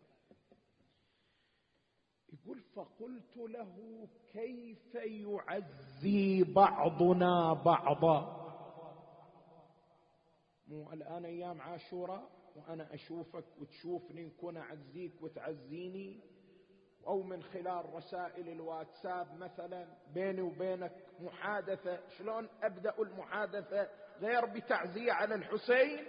[2.32, 8.38] يقول فقلت له كيف يعزي بعضنا بعضا؟
[10.66, 16.20] مو الآن أيام عاشوراء؟ وأنا أشوفك وتشوفني نكون أعزيك وتعزيني؟
[17.08, 22.00] أو من خلال رسائل الواتساب مثلا بيني وبينك محادثة.
[22.18, 23.88] شلون أبدأ المحادثة؟
[24.20, 26.04] غير بتعزية على الحسين؟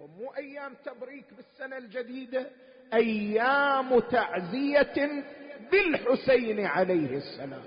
[0.00, 2.50] مو أيام تبريك بالسنة الجديدة
[2.92, 5.24] أيام تعزية
[5.70, 7.64] بالحسين عليه السلام.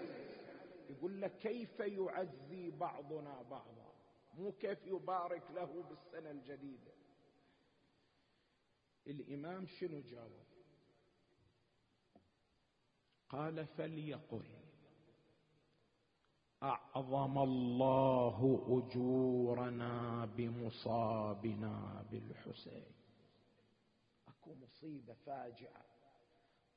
[0.89, 3.91] يقول لك كيف يعزي بعضنا بعضا؟
[4.33, 6.91] مو كيف يبارك له بالسنة الجديدة.
[9.07, 10.50] الإمام شنو جاوب؟
[13.31, 14.43] قال فليقل.
[16.63, 22.91] أعظم الله أجورنا بمصابنا بالحسين.
[24.27, 25.83] أكو مصيبة فاجعة.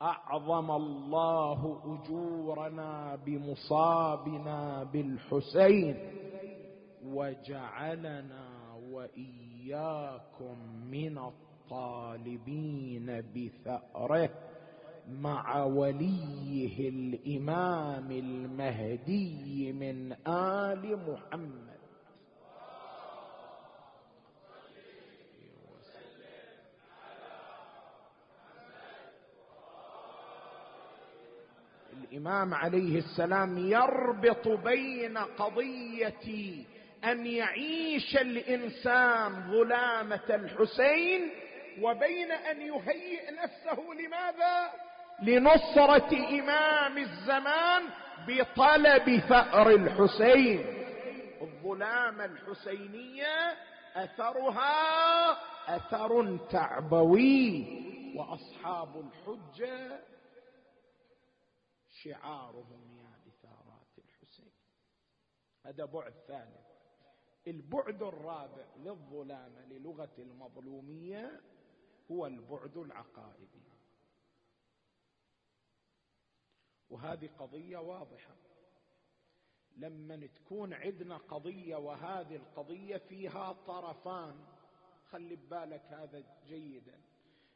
[0.02, 5.96] أعظم الله أجورنا بمصابنا بالحسين.
[7.04, 10.58] وجعلنا وإياكم
[10.90, 14.53] من الطالبين بثأره.
[15.08, 21.74] مع وليه الإمام المهدي من آل محمد.
[31.92, 36.64] الإمام عليه السلام يربط بين قضية
[37.04, 41.30] أن يعيش الإنسان ظلامه الحسين
[41.80, 44.70] وبين أن يهيئ نفسه لماذا؟
[45.22, 47.82] لنصرة إمام الزمان
[48.28, 50.84] بطلب ثأر الحسين.
[51.42, 53.56] الظلام الحسينية
[53.94, 55.32] أثرها
[55.76, 57.84] أثر تعبوي.
[58.16, 60.00] وأصحاب الحجة
[62.02, 64.52] شعارهم يا بثارات الحسين.
[65.66, 66.64] هذا بعد ثالث
[67.46, 71.40] البعد الرابع للظلامه للغة المظلومية
[72.10, 73.73] هو البعد العقائدي.
[76.90, 78.34] وهذه قضية واضحة.
[79.76, 84.34] لما تكون عندنا قضية وهذه القضية فيها طرفان
[85.10, 87.00] خلي ببالك هذا جيدا.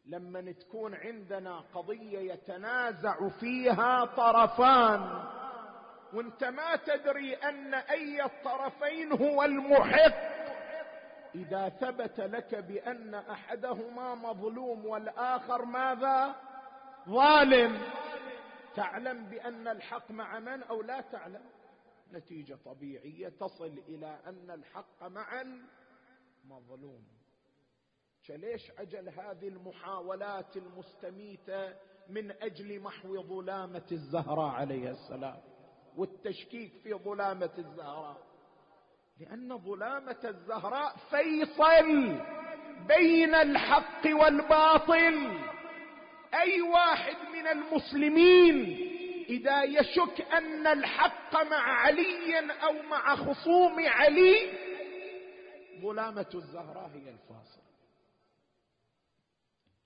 [0.06, 5.28] لما تكون عندنا قضية يتنازع فيها طرفان
[6.12, 10.38] وانت ما تدري أن أي الطرفين هو المحق.
[11.34, 16.34] إذا ثبت لك بأن أحدهما مظلوم والآخر ماذا؟
[17.08, 17.82] ظالم.
[18.78, 21.44] تعلم بأن الحق مع من أو لا تعلم؟
[22.12, 25.42] نتيجة طبيعية تصل إلى أن الحق مع
[26.44, 27.04] المظلوم
[28.28, 31.74] فليش عجل هذه المحاولات المستميتة
[32.08, 35.40] من أجل محو ظلامة الزهراء عليه السلام
[35.96, 38.28] والتشكيك في ظلامة الزهراء؟
[39.20, 42.18] لأن ظلامة الزهراء فيصل
[42.86, 45.38] بين الحق والباطل.
[46.34, 48.88] أي واحد من المسلمين
[49.28, 54.52] إذا يشك أن الحق مع علي أو مع خصوم علي
[55.82, 57.60] ظلامه الزهراء هي الفاصل.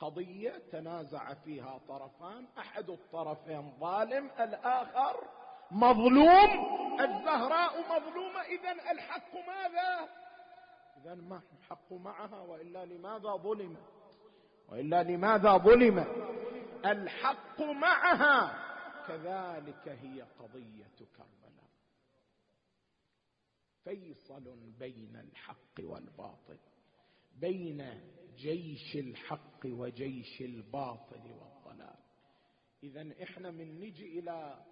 [0.01, 5.29] قضية تنازع فيها طرفان أحد الطرفين ظالم الآخر
[5.71, 6.51] مظلوم
[7.01, 10.09] الزهراء مظلومة اذا الحق ماذا؟
[11.01, 13.79] اذا ما الحق معها وإلا لماذا ظلمت؟
[14.69, 16.09] وإلا لماذا ظلمت؟
[16.87, 18.63] الحق معها.
[19.09, 21.71] كذلك هي قضية كربلاء.
[23.85, 26.59] فيصل بين الحق والباطل
[27.37, 28.01] بين
[28.37, 31.99] جيش الحق وجيش الباطل والضلال.
[32.83, 34.65] اذا إحنا من نجي إلى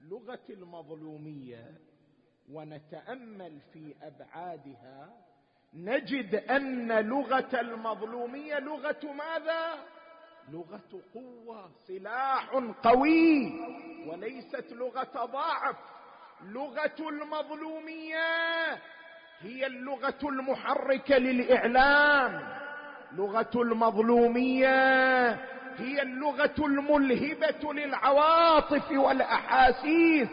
[0.00, 1.80] لغة المظلومية
[2.48, 5.26] ونتأمل في أبعادها.
[5.74, 9.95] نجد أن لغة المظلومية لغة ماذا؟
[10.52, 12.48] لغة قوة سلاح
[12.82, 13.52] قوي
[14.06, 15.76] وليست لغة ضعف.
[16.44, 18.72] لغة المظلومية
[19.40, 22.48] هي اللغة المحركة للإعلام.
[23.12, 25.28] لغة المظلومية
[25.78, 30.28] هي اللغة الملهبة للعواطف والأحاسيس.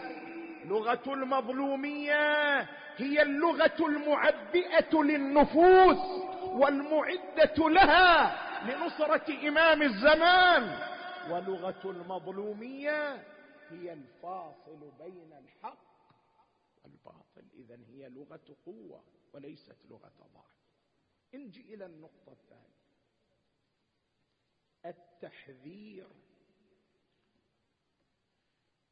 [0.66, 2.60] لغة المظلومية
[2.98, 5.98] هي اللغة المعبئه للنفوس
[6.46, 8.43] والمعدة لها.
[8.66, 10.94] لنصرة إمام الزمان.
[11.32, 13.14] ولغة المظلومية
[13.70, 15.84] هي الفاصل بين الحق
[16.84, 17.48] والباطل.
[17.54, 19.04] اذا هي لغة قوة
[19.34, 20.54] وليست لغة ضعف.
[21.34, 22.84] نجي إلى النقطة الثانية.
[24.86, 26.08] التحذير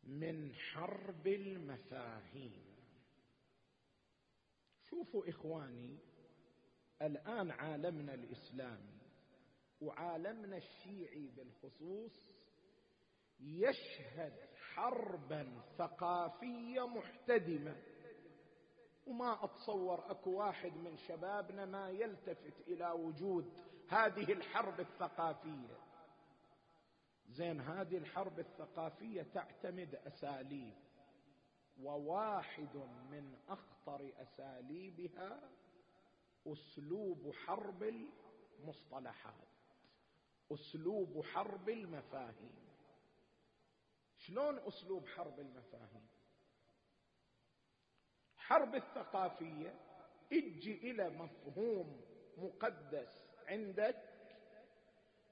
[0.03, 2.71] من حرب المفاهيم.
[4.89, 5.97] شوفوا إخواني
[7.01, 9.00] الآن عالمنا الإسلامي
[9.81, 12.31] وعالمنا الشيعي بالخصوص
[13.39, 17.75] يشهد حربا ثقافية محتدمة.
[19.07, 23.53] وما أتصور أكو واحد من شبابنا ما يلتفت إلى وجود
[23.89, 25.77] هذه الحرب الثقافية.
[27.27, 30.73] زين هذه الحرب الثقافية تعتمد أساليب
[31.79, 32.75] وواحد
[33.11, 35.49] من أخطر أساليبها
[36.47, 37.83] أسلوب حرب
[38.59, 39.50] المصطلحات.
[40.53, 42.61] أسلوب حرب المفاهيم.
[44.17, 46.07] شلون أسلوب حرب المفاهيم؟
[48.37, 49.73] حرب الثقافية
[50.33, 52.01] أجي إلى مفهوم
[52.37, 53.95] مقدس عندك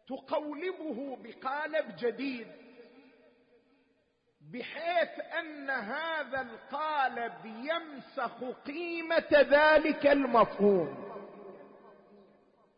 [0.07, 2.47] تقولبه بقالب جديد
[4.41, 11.09] بحيث أن هذا القالب يمسخ قيمة ذلك المفهوم.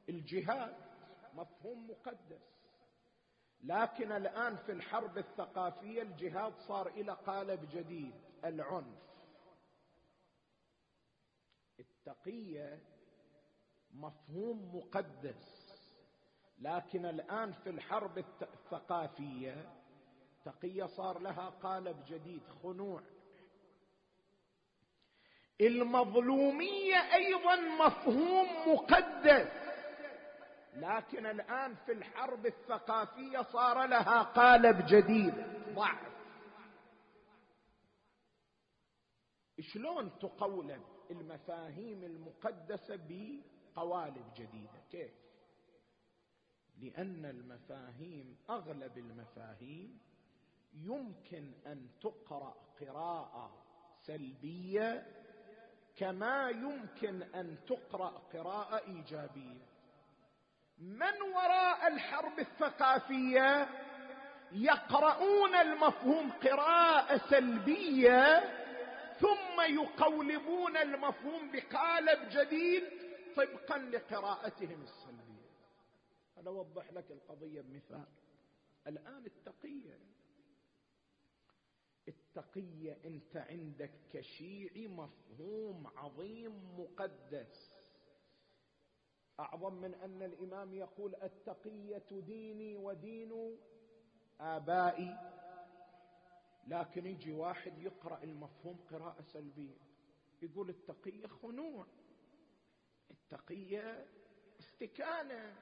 [0.09, 0.90] الجهاد
[1.33, 2.61] مفهوم مقدس.
[3.63, 8.13] لكن الآن في الحرب الثقافية الجهاد صار إلى قالب جديد
[8.45, 9.11] العنف.
[11.79, 12.79] التقية
[13.93, 15.71] مفهوم مقدس.
[16.59, 19.69] لكن الآن في الحرب الثقافية
[20.45, 23.01] تقية صار لها قالب جديد خنوع.
[25.61, 29.70] المظلومية أيضا مفهوم مقدس.
[30.73, 35.33] لكن الآن في الحرب الثقافية صار لها قالب جديد
[35.75, 36.11] ضعف.
[39.59, 45.11] شلون تقولب المفاهيم المقدسة بقوالب جديدة؟ كيف؟
[46.77, 49.99] لأن المفاهيم أغلب المفاهيم
[50.73, 53.63] يمكن أن تقرأ قراءة
[54.01, 55.07] سلبية
[55.95, 59.70] كما يمكن أن تقرأ قراءة إيجابية.
[60.81, 63.69] من وراء الحرب الثقافية
[64.51, 68.39] يقرؤون المفهوم قراءة سلبية
[69.19, 72.83] ثم يقولبون المفهوم بقالب جديد
[73.35, 75.51] طبقا لقراءتهم السلبية.
[76.37, 78.05] أنا أوضح لك القضية بمثال.
[78.87, 79.99] الآن التقية.
[82.07, 87.70] التقية أنت عندك كشيعي مفهوم عظيم مقدس.
[89.41, 93.57] أعظم من أن الإمام يقول التقية ديني ودين
[94.39, 95.17] آبائي.
[96.67, 99.77] لكن يجي واحد يقرأ المفهوم قراءة سلبية
[100.41, 101.87] يقول التقية خنوع
[103.11, 104.07] التقية
[104.59, 105.55] استكانة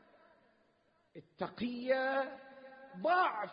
[1.15, 2.38] التقية
[2.97, 3.51] ضعف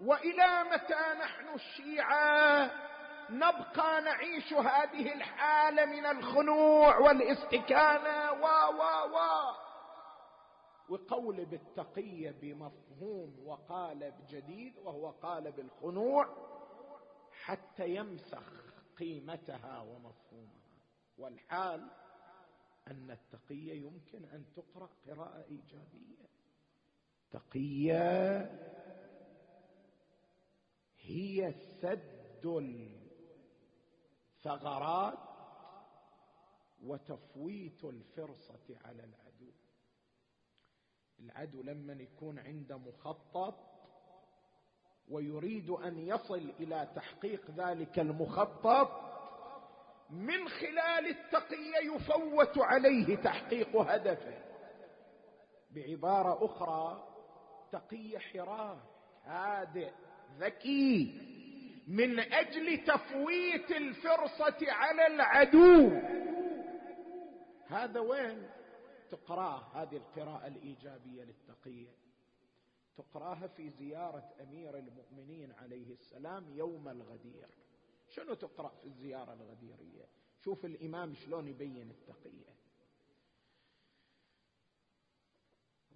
[0.00, 2.89] وإلى متى نحن الشيعة؟
[3.30, 8.32] نبقى نعيش هذه الحالة من الخنوع والاستكانة.
[8.32, 9.20] و و و.
[10.88, 16.28] وقول بالتقيه بمفهوم وقالب جديد وهو قالب الخنوع
[17.44, 18.52] حتى يمسخ
[18.98, 20.80] قيمتها ومفهومها.
[21.18, 21.90] والحال
[22.88, 26.30] أن التقيه يمكن أن تقرأ قراءة إيجابية.
[27.30, 28.50] تقيه
[31.00, 33.09] هي سد
[34.40, 35.18] الثغرات
[36.82, 39.52] وتفويت الفرصة على العدو.
[41.20, 43.54] العدو لما يكون عنده مخطط
[45.08, 49.10] ويريد أن يصل إلى تحقيق ذلك المخطط
[50.10, 54.44] من خلال التقية يفوت عليه تحقيق هدفه.
[55.70, 57.08] بعبارة أخرى
[57.72, 58.78] تقية حراك
[59.24, 59.92] هادئ
[60.38, 61.39] ذكي.
[61.90, 65.90] من أجل تفويت الفرصة على العدو.
[67.66, 68.50] هذا وين؟
[69.10, 71.88] تقراه هذه القراءة الإيجابية للتقيه
[72.96, 77.48] تقراها في زيارة أمير المؤمنين عليه السلام يوم الغدير.
[78.08, 80.04] شنو تقرأ في الزيارة الغديرية؟
[80.44, 82.50] شوف الإمام شلون يبين التقيه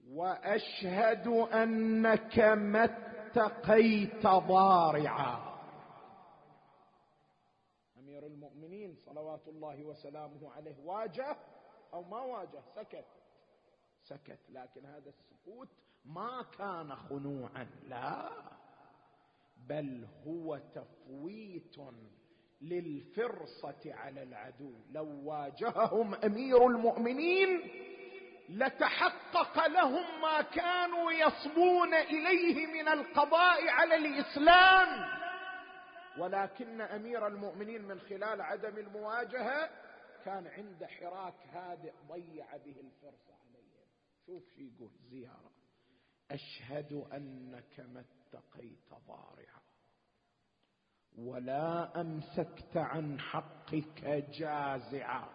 [0.09, 5.55] وأشهد أنك ما اتقيت ضارعا
[7.99, 8.27] امير
[8.97, 10.77] صلوات الله وسلامه عليه.
[10.85, 11.37] واجه
[11.93, 13.05] أو ما واجه؟ سكت.
[14.03, 14.39] سكت.
[14.49, 15.69] لكن هذا السكوت
[16.05, 17.67] ما كان خنوعا.
[17.89, 18.31] لا.
[19.57, 21.77] بل هو تفويت
[22.61, 24.73] للفرصة على العدو.
[24.91, 27.71] لو واجههم أمير المؤمنين
[28.49, 35.15] لتحقق لهم ما كانوا يصبون إليه من القضاء على الإسلام.
[36.19, 39.71] ولكن أمير المؤمنين من خلال عدم المواجهة
[40.25, 43.87] كان عنده حراك هادئ ضيع به الفرصة عليهم
[44.27, 45.51] شوف شو يقول زيارة.
[46.31, 49.63] أشهد أنك ما اتقيت ضارعا
[51.19, 55.29] ولا أمسكت عن حقك جازعا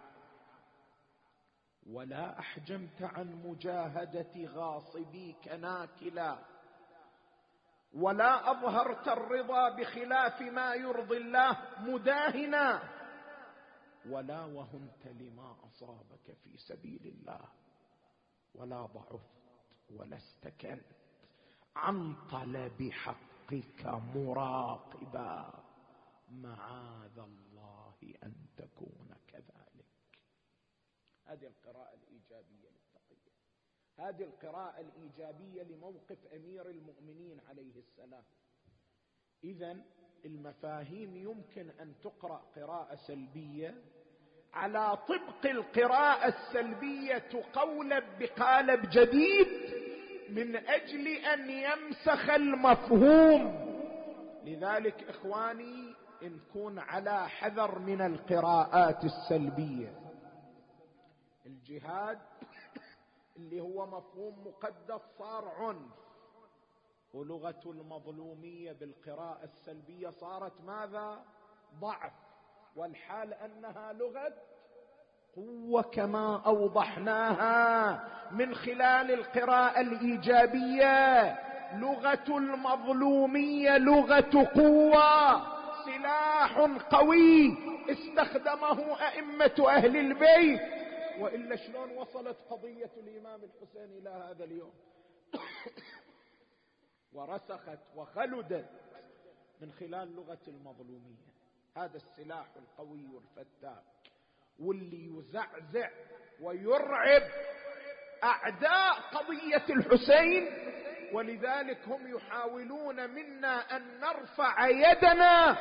[1.88, 6.39] ولا أحجمت عن مجاهدة غاصبيك ناكلا.
[7.93, 12.81] ولا أظهرت الرضا بخلاف ما يرضي الله مداهنا.
[14.09, 17.41] ولا وهنت لما أصابك في سبيل الله.
[18.53, 19.29] ولا ضعفت
[19.89, 20.85] ولا استكنت.
[21.75, 25.63] عن طلب حقك مراقبا.
[26.29, 29.85] معاذ الله أن تكون كذلك.
[31.25, 31.99] هذه القراءة
[34.00, 38.24] هذه القراءة الإيجابية لموقف أمير المؤمنين عليه السلام.
[39.43, 39.78] اذا
[40.26, 43.76] المفاهيم يمكن أن تقرأ قراءة سلبية.
[44.54, 49.47] على طبق القراءة السلبية تقولب بقالب جديد
[50.30, 53.70] من أجل أن يمسخ المفهوم.
[54.43, 60.00] لذلك إخواني نكون على حذر من القراءات السلبية.
[61.45, 62.20] الجهاد
[63.39, 65.99] اللي هو مفهوم مقدس صار عنف
[67.13, 71.21] ولغة المظلومية بالقراءة السلبية صارت ماذا؟
[71.79, 72.11] ضعف.
[72.75, 74.33] والحال أنها لغة
[75.35, 81.31] قوة كما أوضحناها من خلال القراءة الإيجابية.
[81.77, 85.41] لغة المظلومية لغة قوة.
[85.85, 86.59] سلاح
[86.91, 87.57] قوي
[87.89, 90.78] استخدمه أئمة أهل البيت.
[91.22, 94.74] وإلا شلون وصلت قضية الإمام الحسين إلى هذا اليوم؟
[97.13, 98.70] ورسخت وخلدت
[99.61, 101.30] من خلال لغة المظلوميه
[101.78, 103.84] هذا السلاح القوي الفتاك
[104.59, 105.89] واللي يزعزع
[106.41, 107.22] ويرعب
[108.24, 110.47] أعداء قضية الحسين
[111.13, 115.57] ولذلك هم يحاولون منا أن نرفع يدنا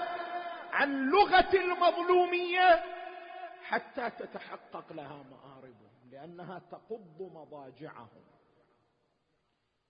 [0.73, 2.98] عن لغة المظلومية
[3.69, 8.25] حتى تتحقق لها مآربهم لأنها تقض مضاجعهم.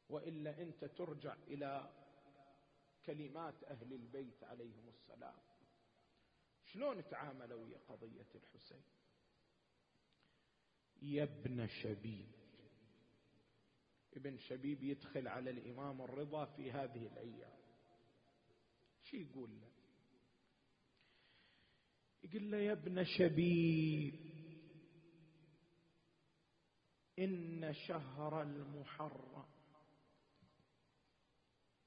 [0.09, 1.93] وإلا أنت ترجع إلى
[3.07, 5.39] كلمات أهل البيت عليهم السلام.
[6.64, 8.83] شلون تعاملوا ويا قضية الحسين؟
[11.03, 12.33] يا ابن شبيب.
[14.16, 17.59] ابن شبيب يدخل على الإمام الرضا في هذه الأيام.
[19.03, 19.78] شو يقول له؟
[22.29, 24.14] يقول له يا ابن شبيب
[27.18, 29.45] إن شهر المحرم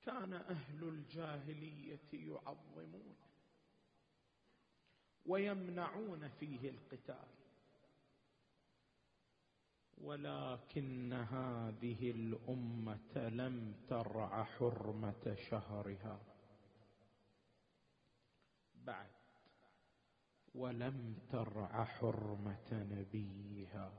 [0.01, 3.15] كان أهل الجاهلية يعظمون
[5.25, 7.27] ويمنعون فيه القتال
[9.97, 16.19] ولكن هذه الأمة لم ترع حرمة شهرها.
[18.75, 19.20] بعد
[20.55, 23.91] ولم ترع حرمة نبيها.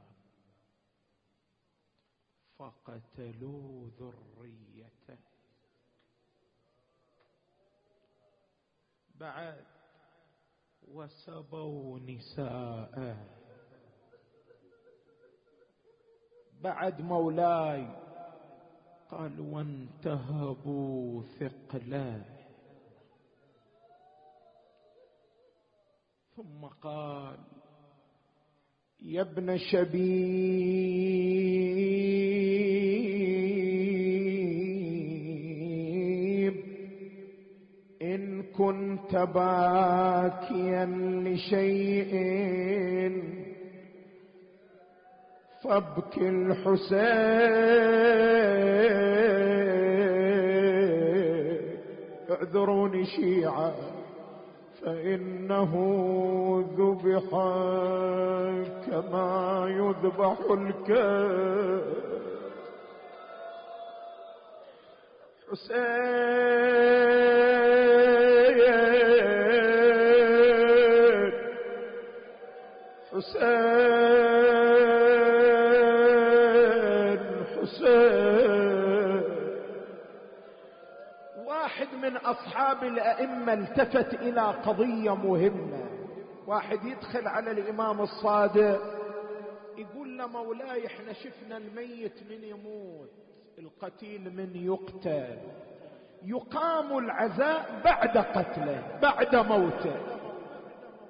[2.58, 5.18] فقتلوا ذريته.
[9.14, 9.64] بعد
[10.82, 13.42] وسبوا نساءه.
[16.60, 18.12] بعد مولاي
[19.10, 22.41] قال وانتهبوا ثقله
[26.42, 27.38] ثم قال
[29.02, 29.56] يا ابن
[35.22, 36.54] شبيب
[38.02, 40.84] إن كنت باكيا
[41.24, 42.12] لشيء
[45.64, 47.02] فابك الحسين
[52.30, 53.74] اعذروني شيعه
[54.84, 55.72] فإنه
[56.78, 57.30] ذبح
[58.86, 61.94] كما يذبح الكلب
[65.50, 66.82] حسين!
[82.32, 85.84] أصحاب الأئمة التفت إلى قضية مهمة.
[86.46, 88.80] واحد يدخل على الإمام الصادق
[89.76, 93.10] يقول له مولاي إحنا شفنا الميت من يموت
[93.58, 95.38] القتيل من يقتل.
[96.24, 99.96] يقام العزاء بعد قتله بعد موته.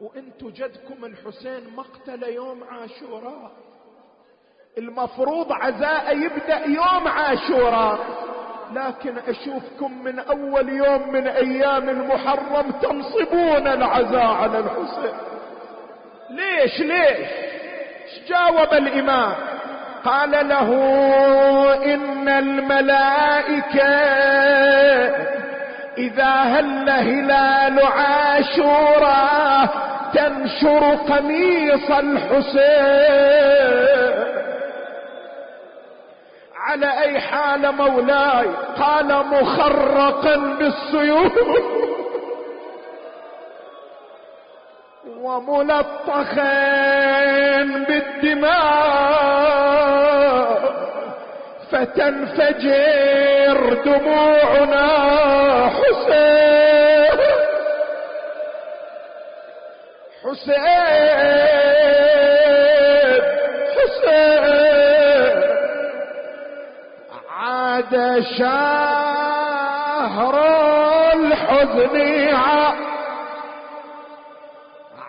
[0.00, 3.50] وأنتم جدكم الحسين مقتل يوم عاشوراء.
[4.78, 7.98] المفروض عزاء يبدأ يوم عاشوراء.
[8.74, 15.14] لكن أشوفكم من أول يوم من أيام المحرم تنصبون العزاء على الحسين.
[16.30, 17.28] ليش ليش؟
[18.28, 19.32] جاوب الإمام؟
[20.04, 20.68] قال له
[21.94, 23.92] إن الملائكة
[25.98, 29.68] إذا هل هلال عاشوراء
[30.14, 33.81] تنشر قميص الحسين.
[36.62, 38.46] على أي حال مولاي؟
[38.80, 41.32] قال مخرقا بالسيوف.
[45.22, 46.52] وملطخا
[47.88, 49.22] بالدماء.
[51.72, 54.88] فتنفجر دموعنا
[55.68, 57.18] حسين.
[60.24, 60.62] حسين.
[63.74, 64.61] حسين.
[67.82, 70.34] عاد شهر
[71.14, 71.96] الحزن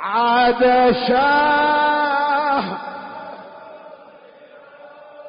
[0.02, 0.64] عاد
[1.08, 2.64] شهر.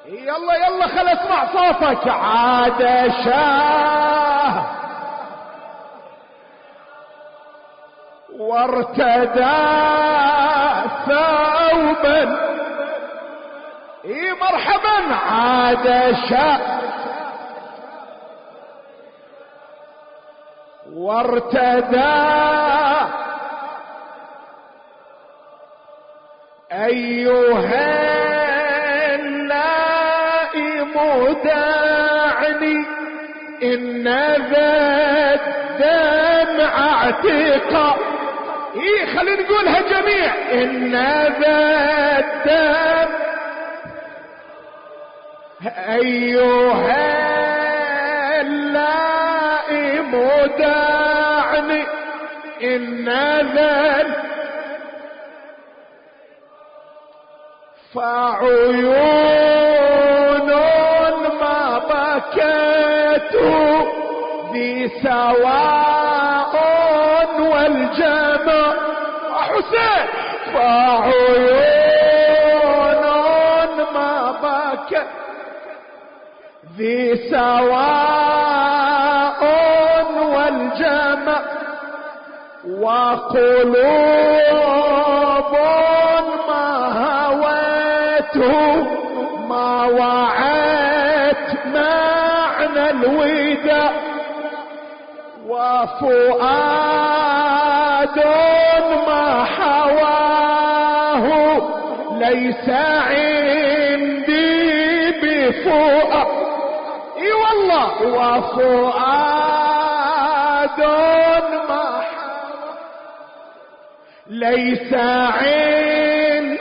[0.07, 2.09] يلا يلا خل اسمع صوتك.
[2.09, 4.64] عاد شهر.
[8.38, 9.57] وارتدى
[11.07, 12.20] ثوبا.
[14.05, 15.14] اي مرحبا.
[15.14, 16.84] عاد شهر.
[20.95, 22.14] وارتدى.
[26.72, 27.95] أيها
[29.14, 30.92] اللائم
[31.45, 32.76] داعني
[33.62, 34.05] إن
[34.51, 34.74] ذا
[35.34, 37.95] الدمع اعتقى
[38.76, 40.92] إيه خلينا نقولها جميع إن
[41.40, 41.59] ذا
[42.18, 43.14] الدم
[45.88, 47.11] أيها
[48.40, 49.03] اللائم
[50.59, 51.82] دعني
[52.62, 53.09] ان
[53.55, 53.84] ذا
[59.55, 60.50] فعيون
[61.40, 63.34] ما بكت
[65.34, 66.55] بسواء
[67.40, 68.74] والجمع.
[69.32, 70.07] حسين
[70.55, 71.84] فعيون
[73.94, 75.09] ما بكت
[76.76, 76.98] ذي
[77.30, 78.34] سواء
[82.81, 83.85] وقلوب
[86.49, 86.68] ما
[86.99, 88.55] هوته
[89.49, 93.93] ما وعت معنى الوداع
[96.85, 98.18] وفؤاد
[99.07, 101.27] ما حواه
[102.18, 102.68] ليس
[103.09, 104.53] عندي
[105.22, 106.29] بفؤاد.
[107.18, 109.25] إي والله وفؤاد
[114.35, 116.59] ليس عند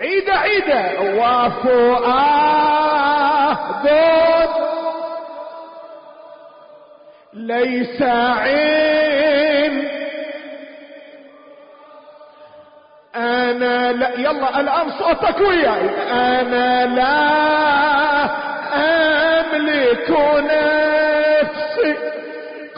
[0.00, 0.70] عيد عيد.
[1.18, 2.42] وفؤاد
[7.34, 9.88] ليس عين.
[13.16, 15.90] أنا لا يلا الآن صوتك وياي.
[16.10, 17.42] أنا لا
[18.74, 20.81] أملك نفسي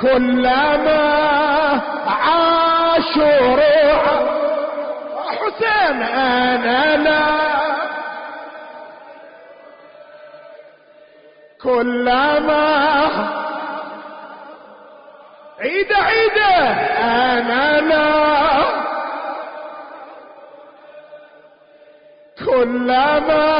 [0.05, 1.01] كلما
[2.07, 3.57] عاشوا
[5.29, 7.25] حسين أنا لا
[11.63, 13.09] كلما
[15.61, 16.39] عيد عيد
[16.99, 18.65] أنا لا
[22.47, 23.55] كلما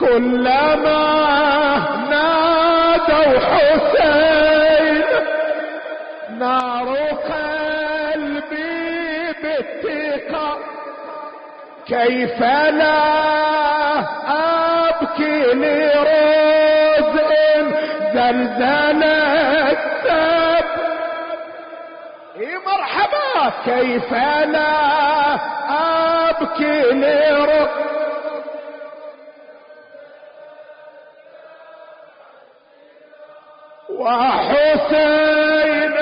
[0.00, 1.24] كلما
[3.08, 5.04] نادوا حسين
[6.38, 6.88] نار
[7.28, 8.64] قلبي
[9.42, 10.58] بالثقة
[11.86, 13.00] كيف لا
[14.28, 17.30] أبكي لرزق
[18.14, 20.68] زلزلت سب
[22.66, 23.52] مرحبا.
[23.64, 24.74] كيف لا
[26.30, 28.03] أبكي لرزق
[34.04, 35.94] وحسين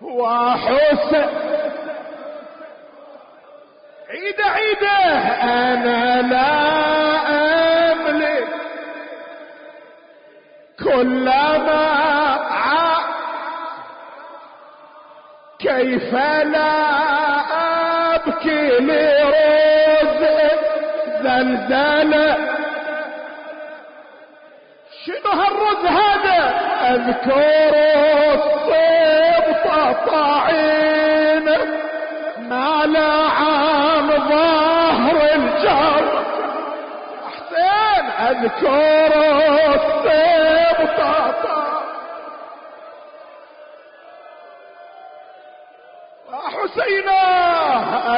[0.00, 1.26] وحسين
[4.10, 5.04] عيد عيده
[5.42, 6.50] أنا لا
[7.92, 8.48] املك
[10.84, 11.88] كلما.
[15.58, 16.14] كيف
[16.44, 16.74] لا
[18.14, 20.22] أبكي لرزق
[21.22, 22.36] زلزلة
[25.38, 26.40] هالرز هذا
[26.94, 27.74] أذكر
[28.34, 29.66] الصبط
[30.10, 31.44] طاعين
[32.48, 32.86] ما
[33.38, 36.24] عن ظهر الجر.
[37.28, 39.12] حسين أذكر
[39.74, 40.98] الصبط
[46.52, 47.22] حسينا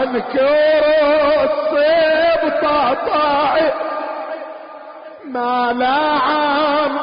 [0.02, 0.84] أذكر
[1.44, 2.64] الصبط
[3.10, 3.72] طاعين
[5.32, 6.98] ما لعن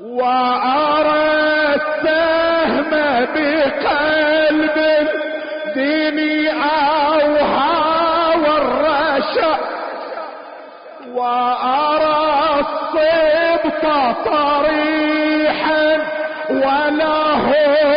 [0.00, 1.22] وأرى
[1.74, 2.90] السهم
[3.34, 4.76] بقلب
[5.74, 7.74] ديني أوها
[8.36, 9.54] والرشا.
[11.14, 13.84] وأرى الصبط
[14.24, 15.86] طريحا
[16.50, 17.46] وله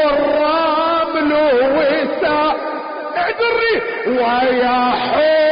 [0.10, 1.32] الرمل
[1.78, 2.54] وسع.
[3.18, 3.76] اعذري
[4.08, 5.45] ويحض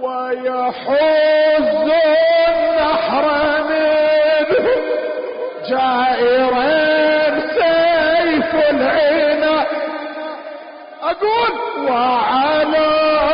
[0.00, 3.26] ويحز النحر
[3.68, 4.66] منه
[5.68, 6.70] جائرا
[7.54, 9.66] سيف العنى
[11.02, 11.52] أقول
[11.90, 12.86] وعلى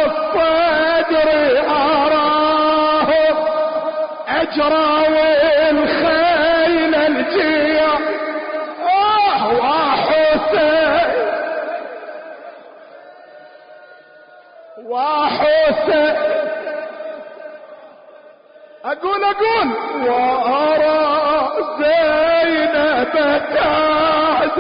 [0.07, 1.29] الصدر
[1.69, 3.09] أراه
[4.29, 4.91] أجرى
[14.89, 16.17] حسين
[18.85, 19.69] أقول أقول.
[20.09, 21.01] وارى
[21.79, 23.13] زينب
[23.55, 24.59] تعد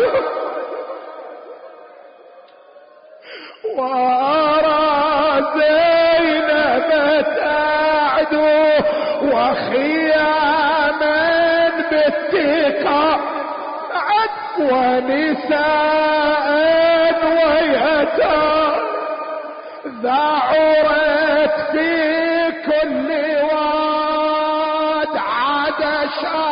[3.76, 6.90] وأرى زينب
[7.36, 8.48] تعدو
[9.22, 11.18] وخياما
[11.90, 13.06] بالتقى
[13.92, 16.48] عد ونساء
[17.24, 18.49] ويتام
[20.02, 23.08] ذعرت في كل
[23.52, 26.50] واد عدشا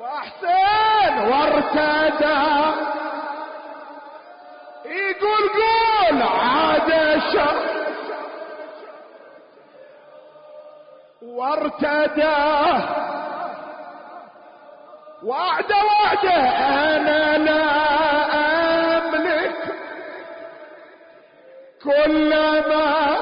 [0.00, 2.42] واحسن وارتدى.
[4.84, 7.48] يقول قول عدشا
[11.22, 12.42] وارتدى.
[15.24, 18.11] وعد وعده أنا لا
[22.06, 23.16] كلما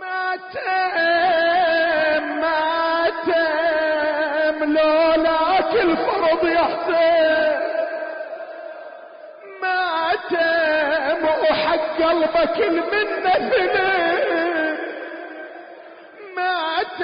[0.00, 0.54] مات
[2.40, 3.26] مات
[4.62, 7.60] لولاك الفرض يحسن
[9.62, 10.32] مات
[11.24, 14.10] وحق قلبك المنة فيني.
[16.36, 17.00] مات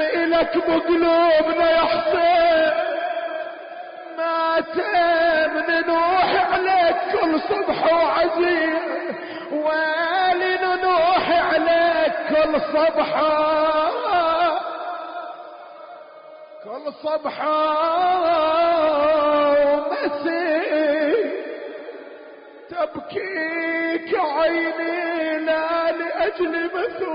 [0.00, 2.72] إلك بقلوبنا يا حسين
[4.18, 4.76] مات
[5.86, 8.80] نوح عليك كل صبح وعزيز
[9.52, 13.10] ويلي نوح عليك كل صبح.
[16.64, 17.36] كل صبح
[19.86, 20.62] ومسي
[22.70, 27.05] تبكيك عيني لا لأجل مثول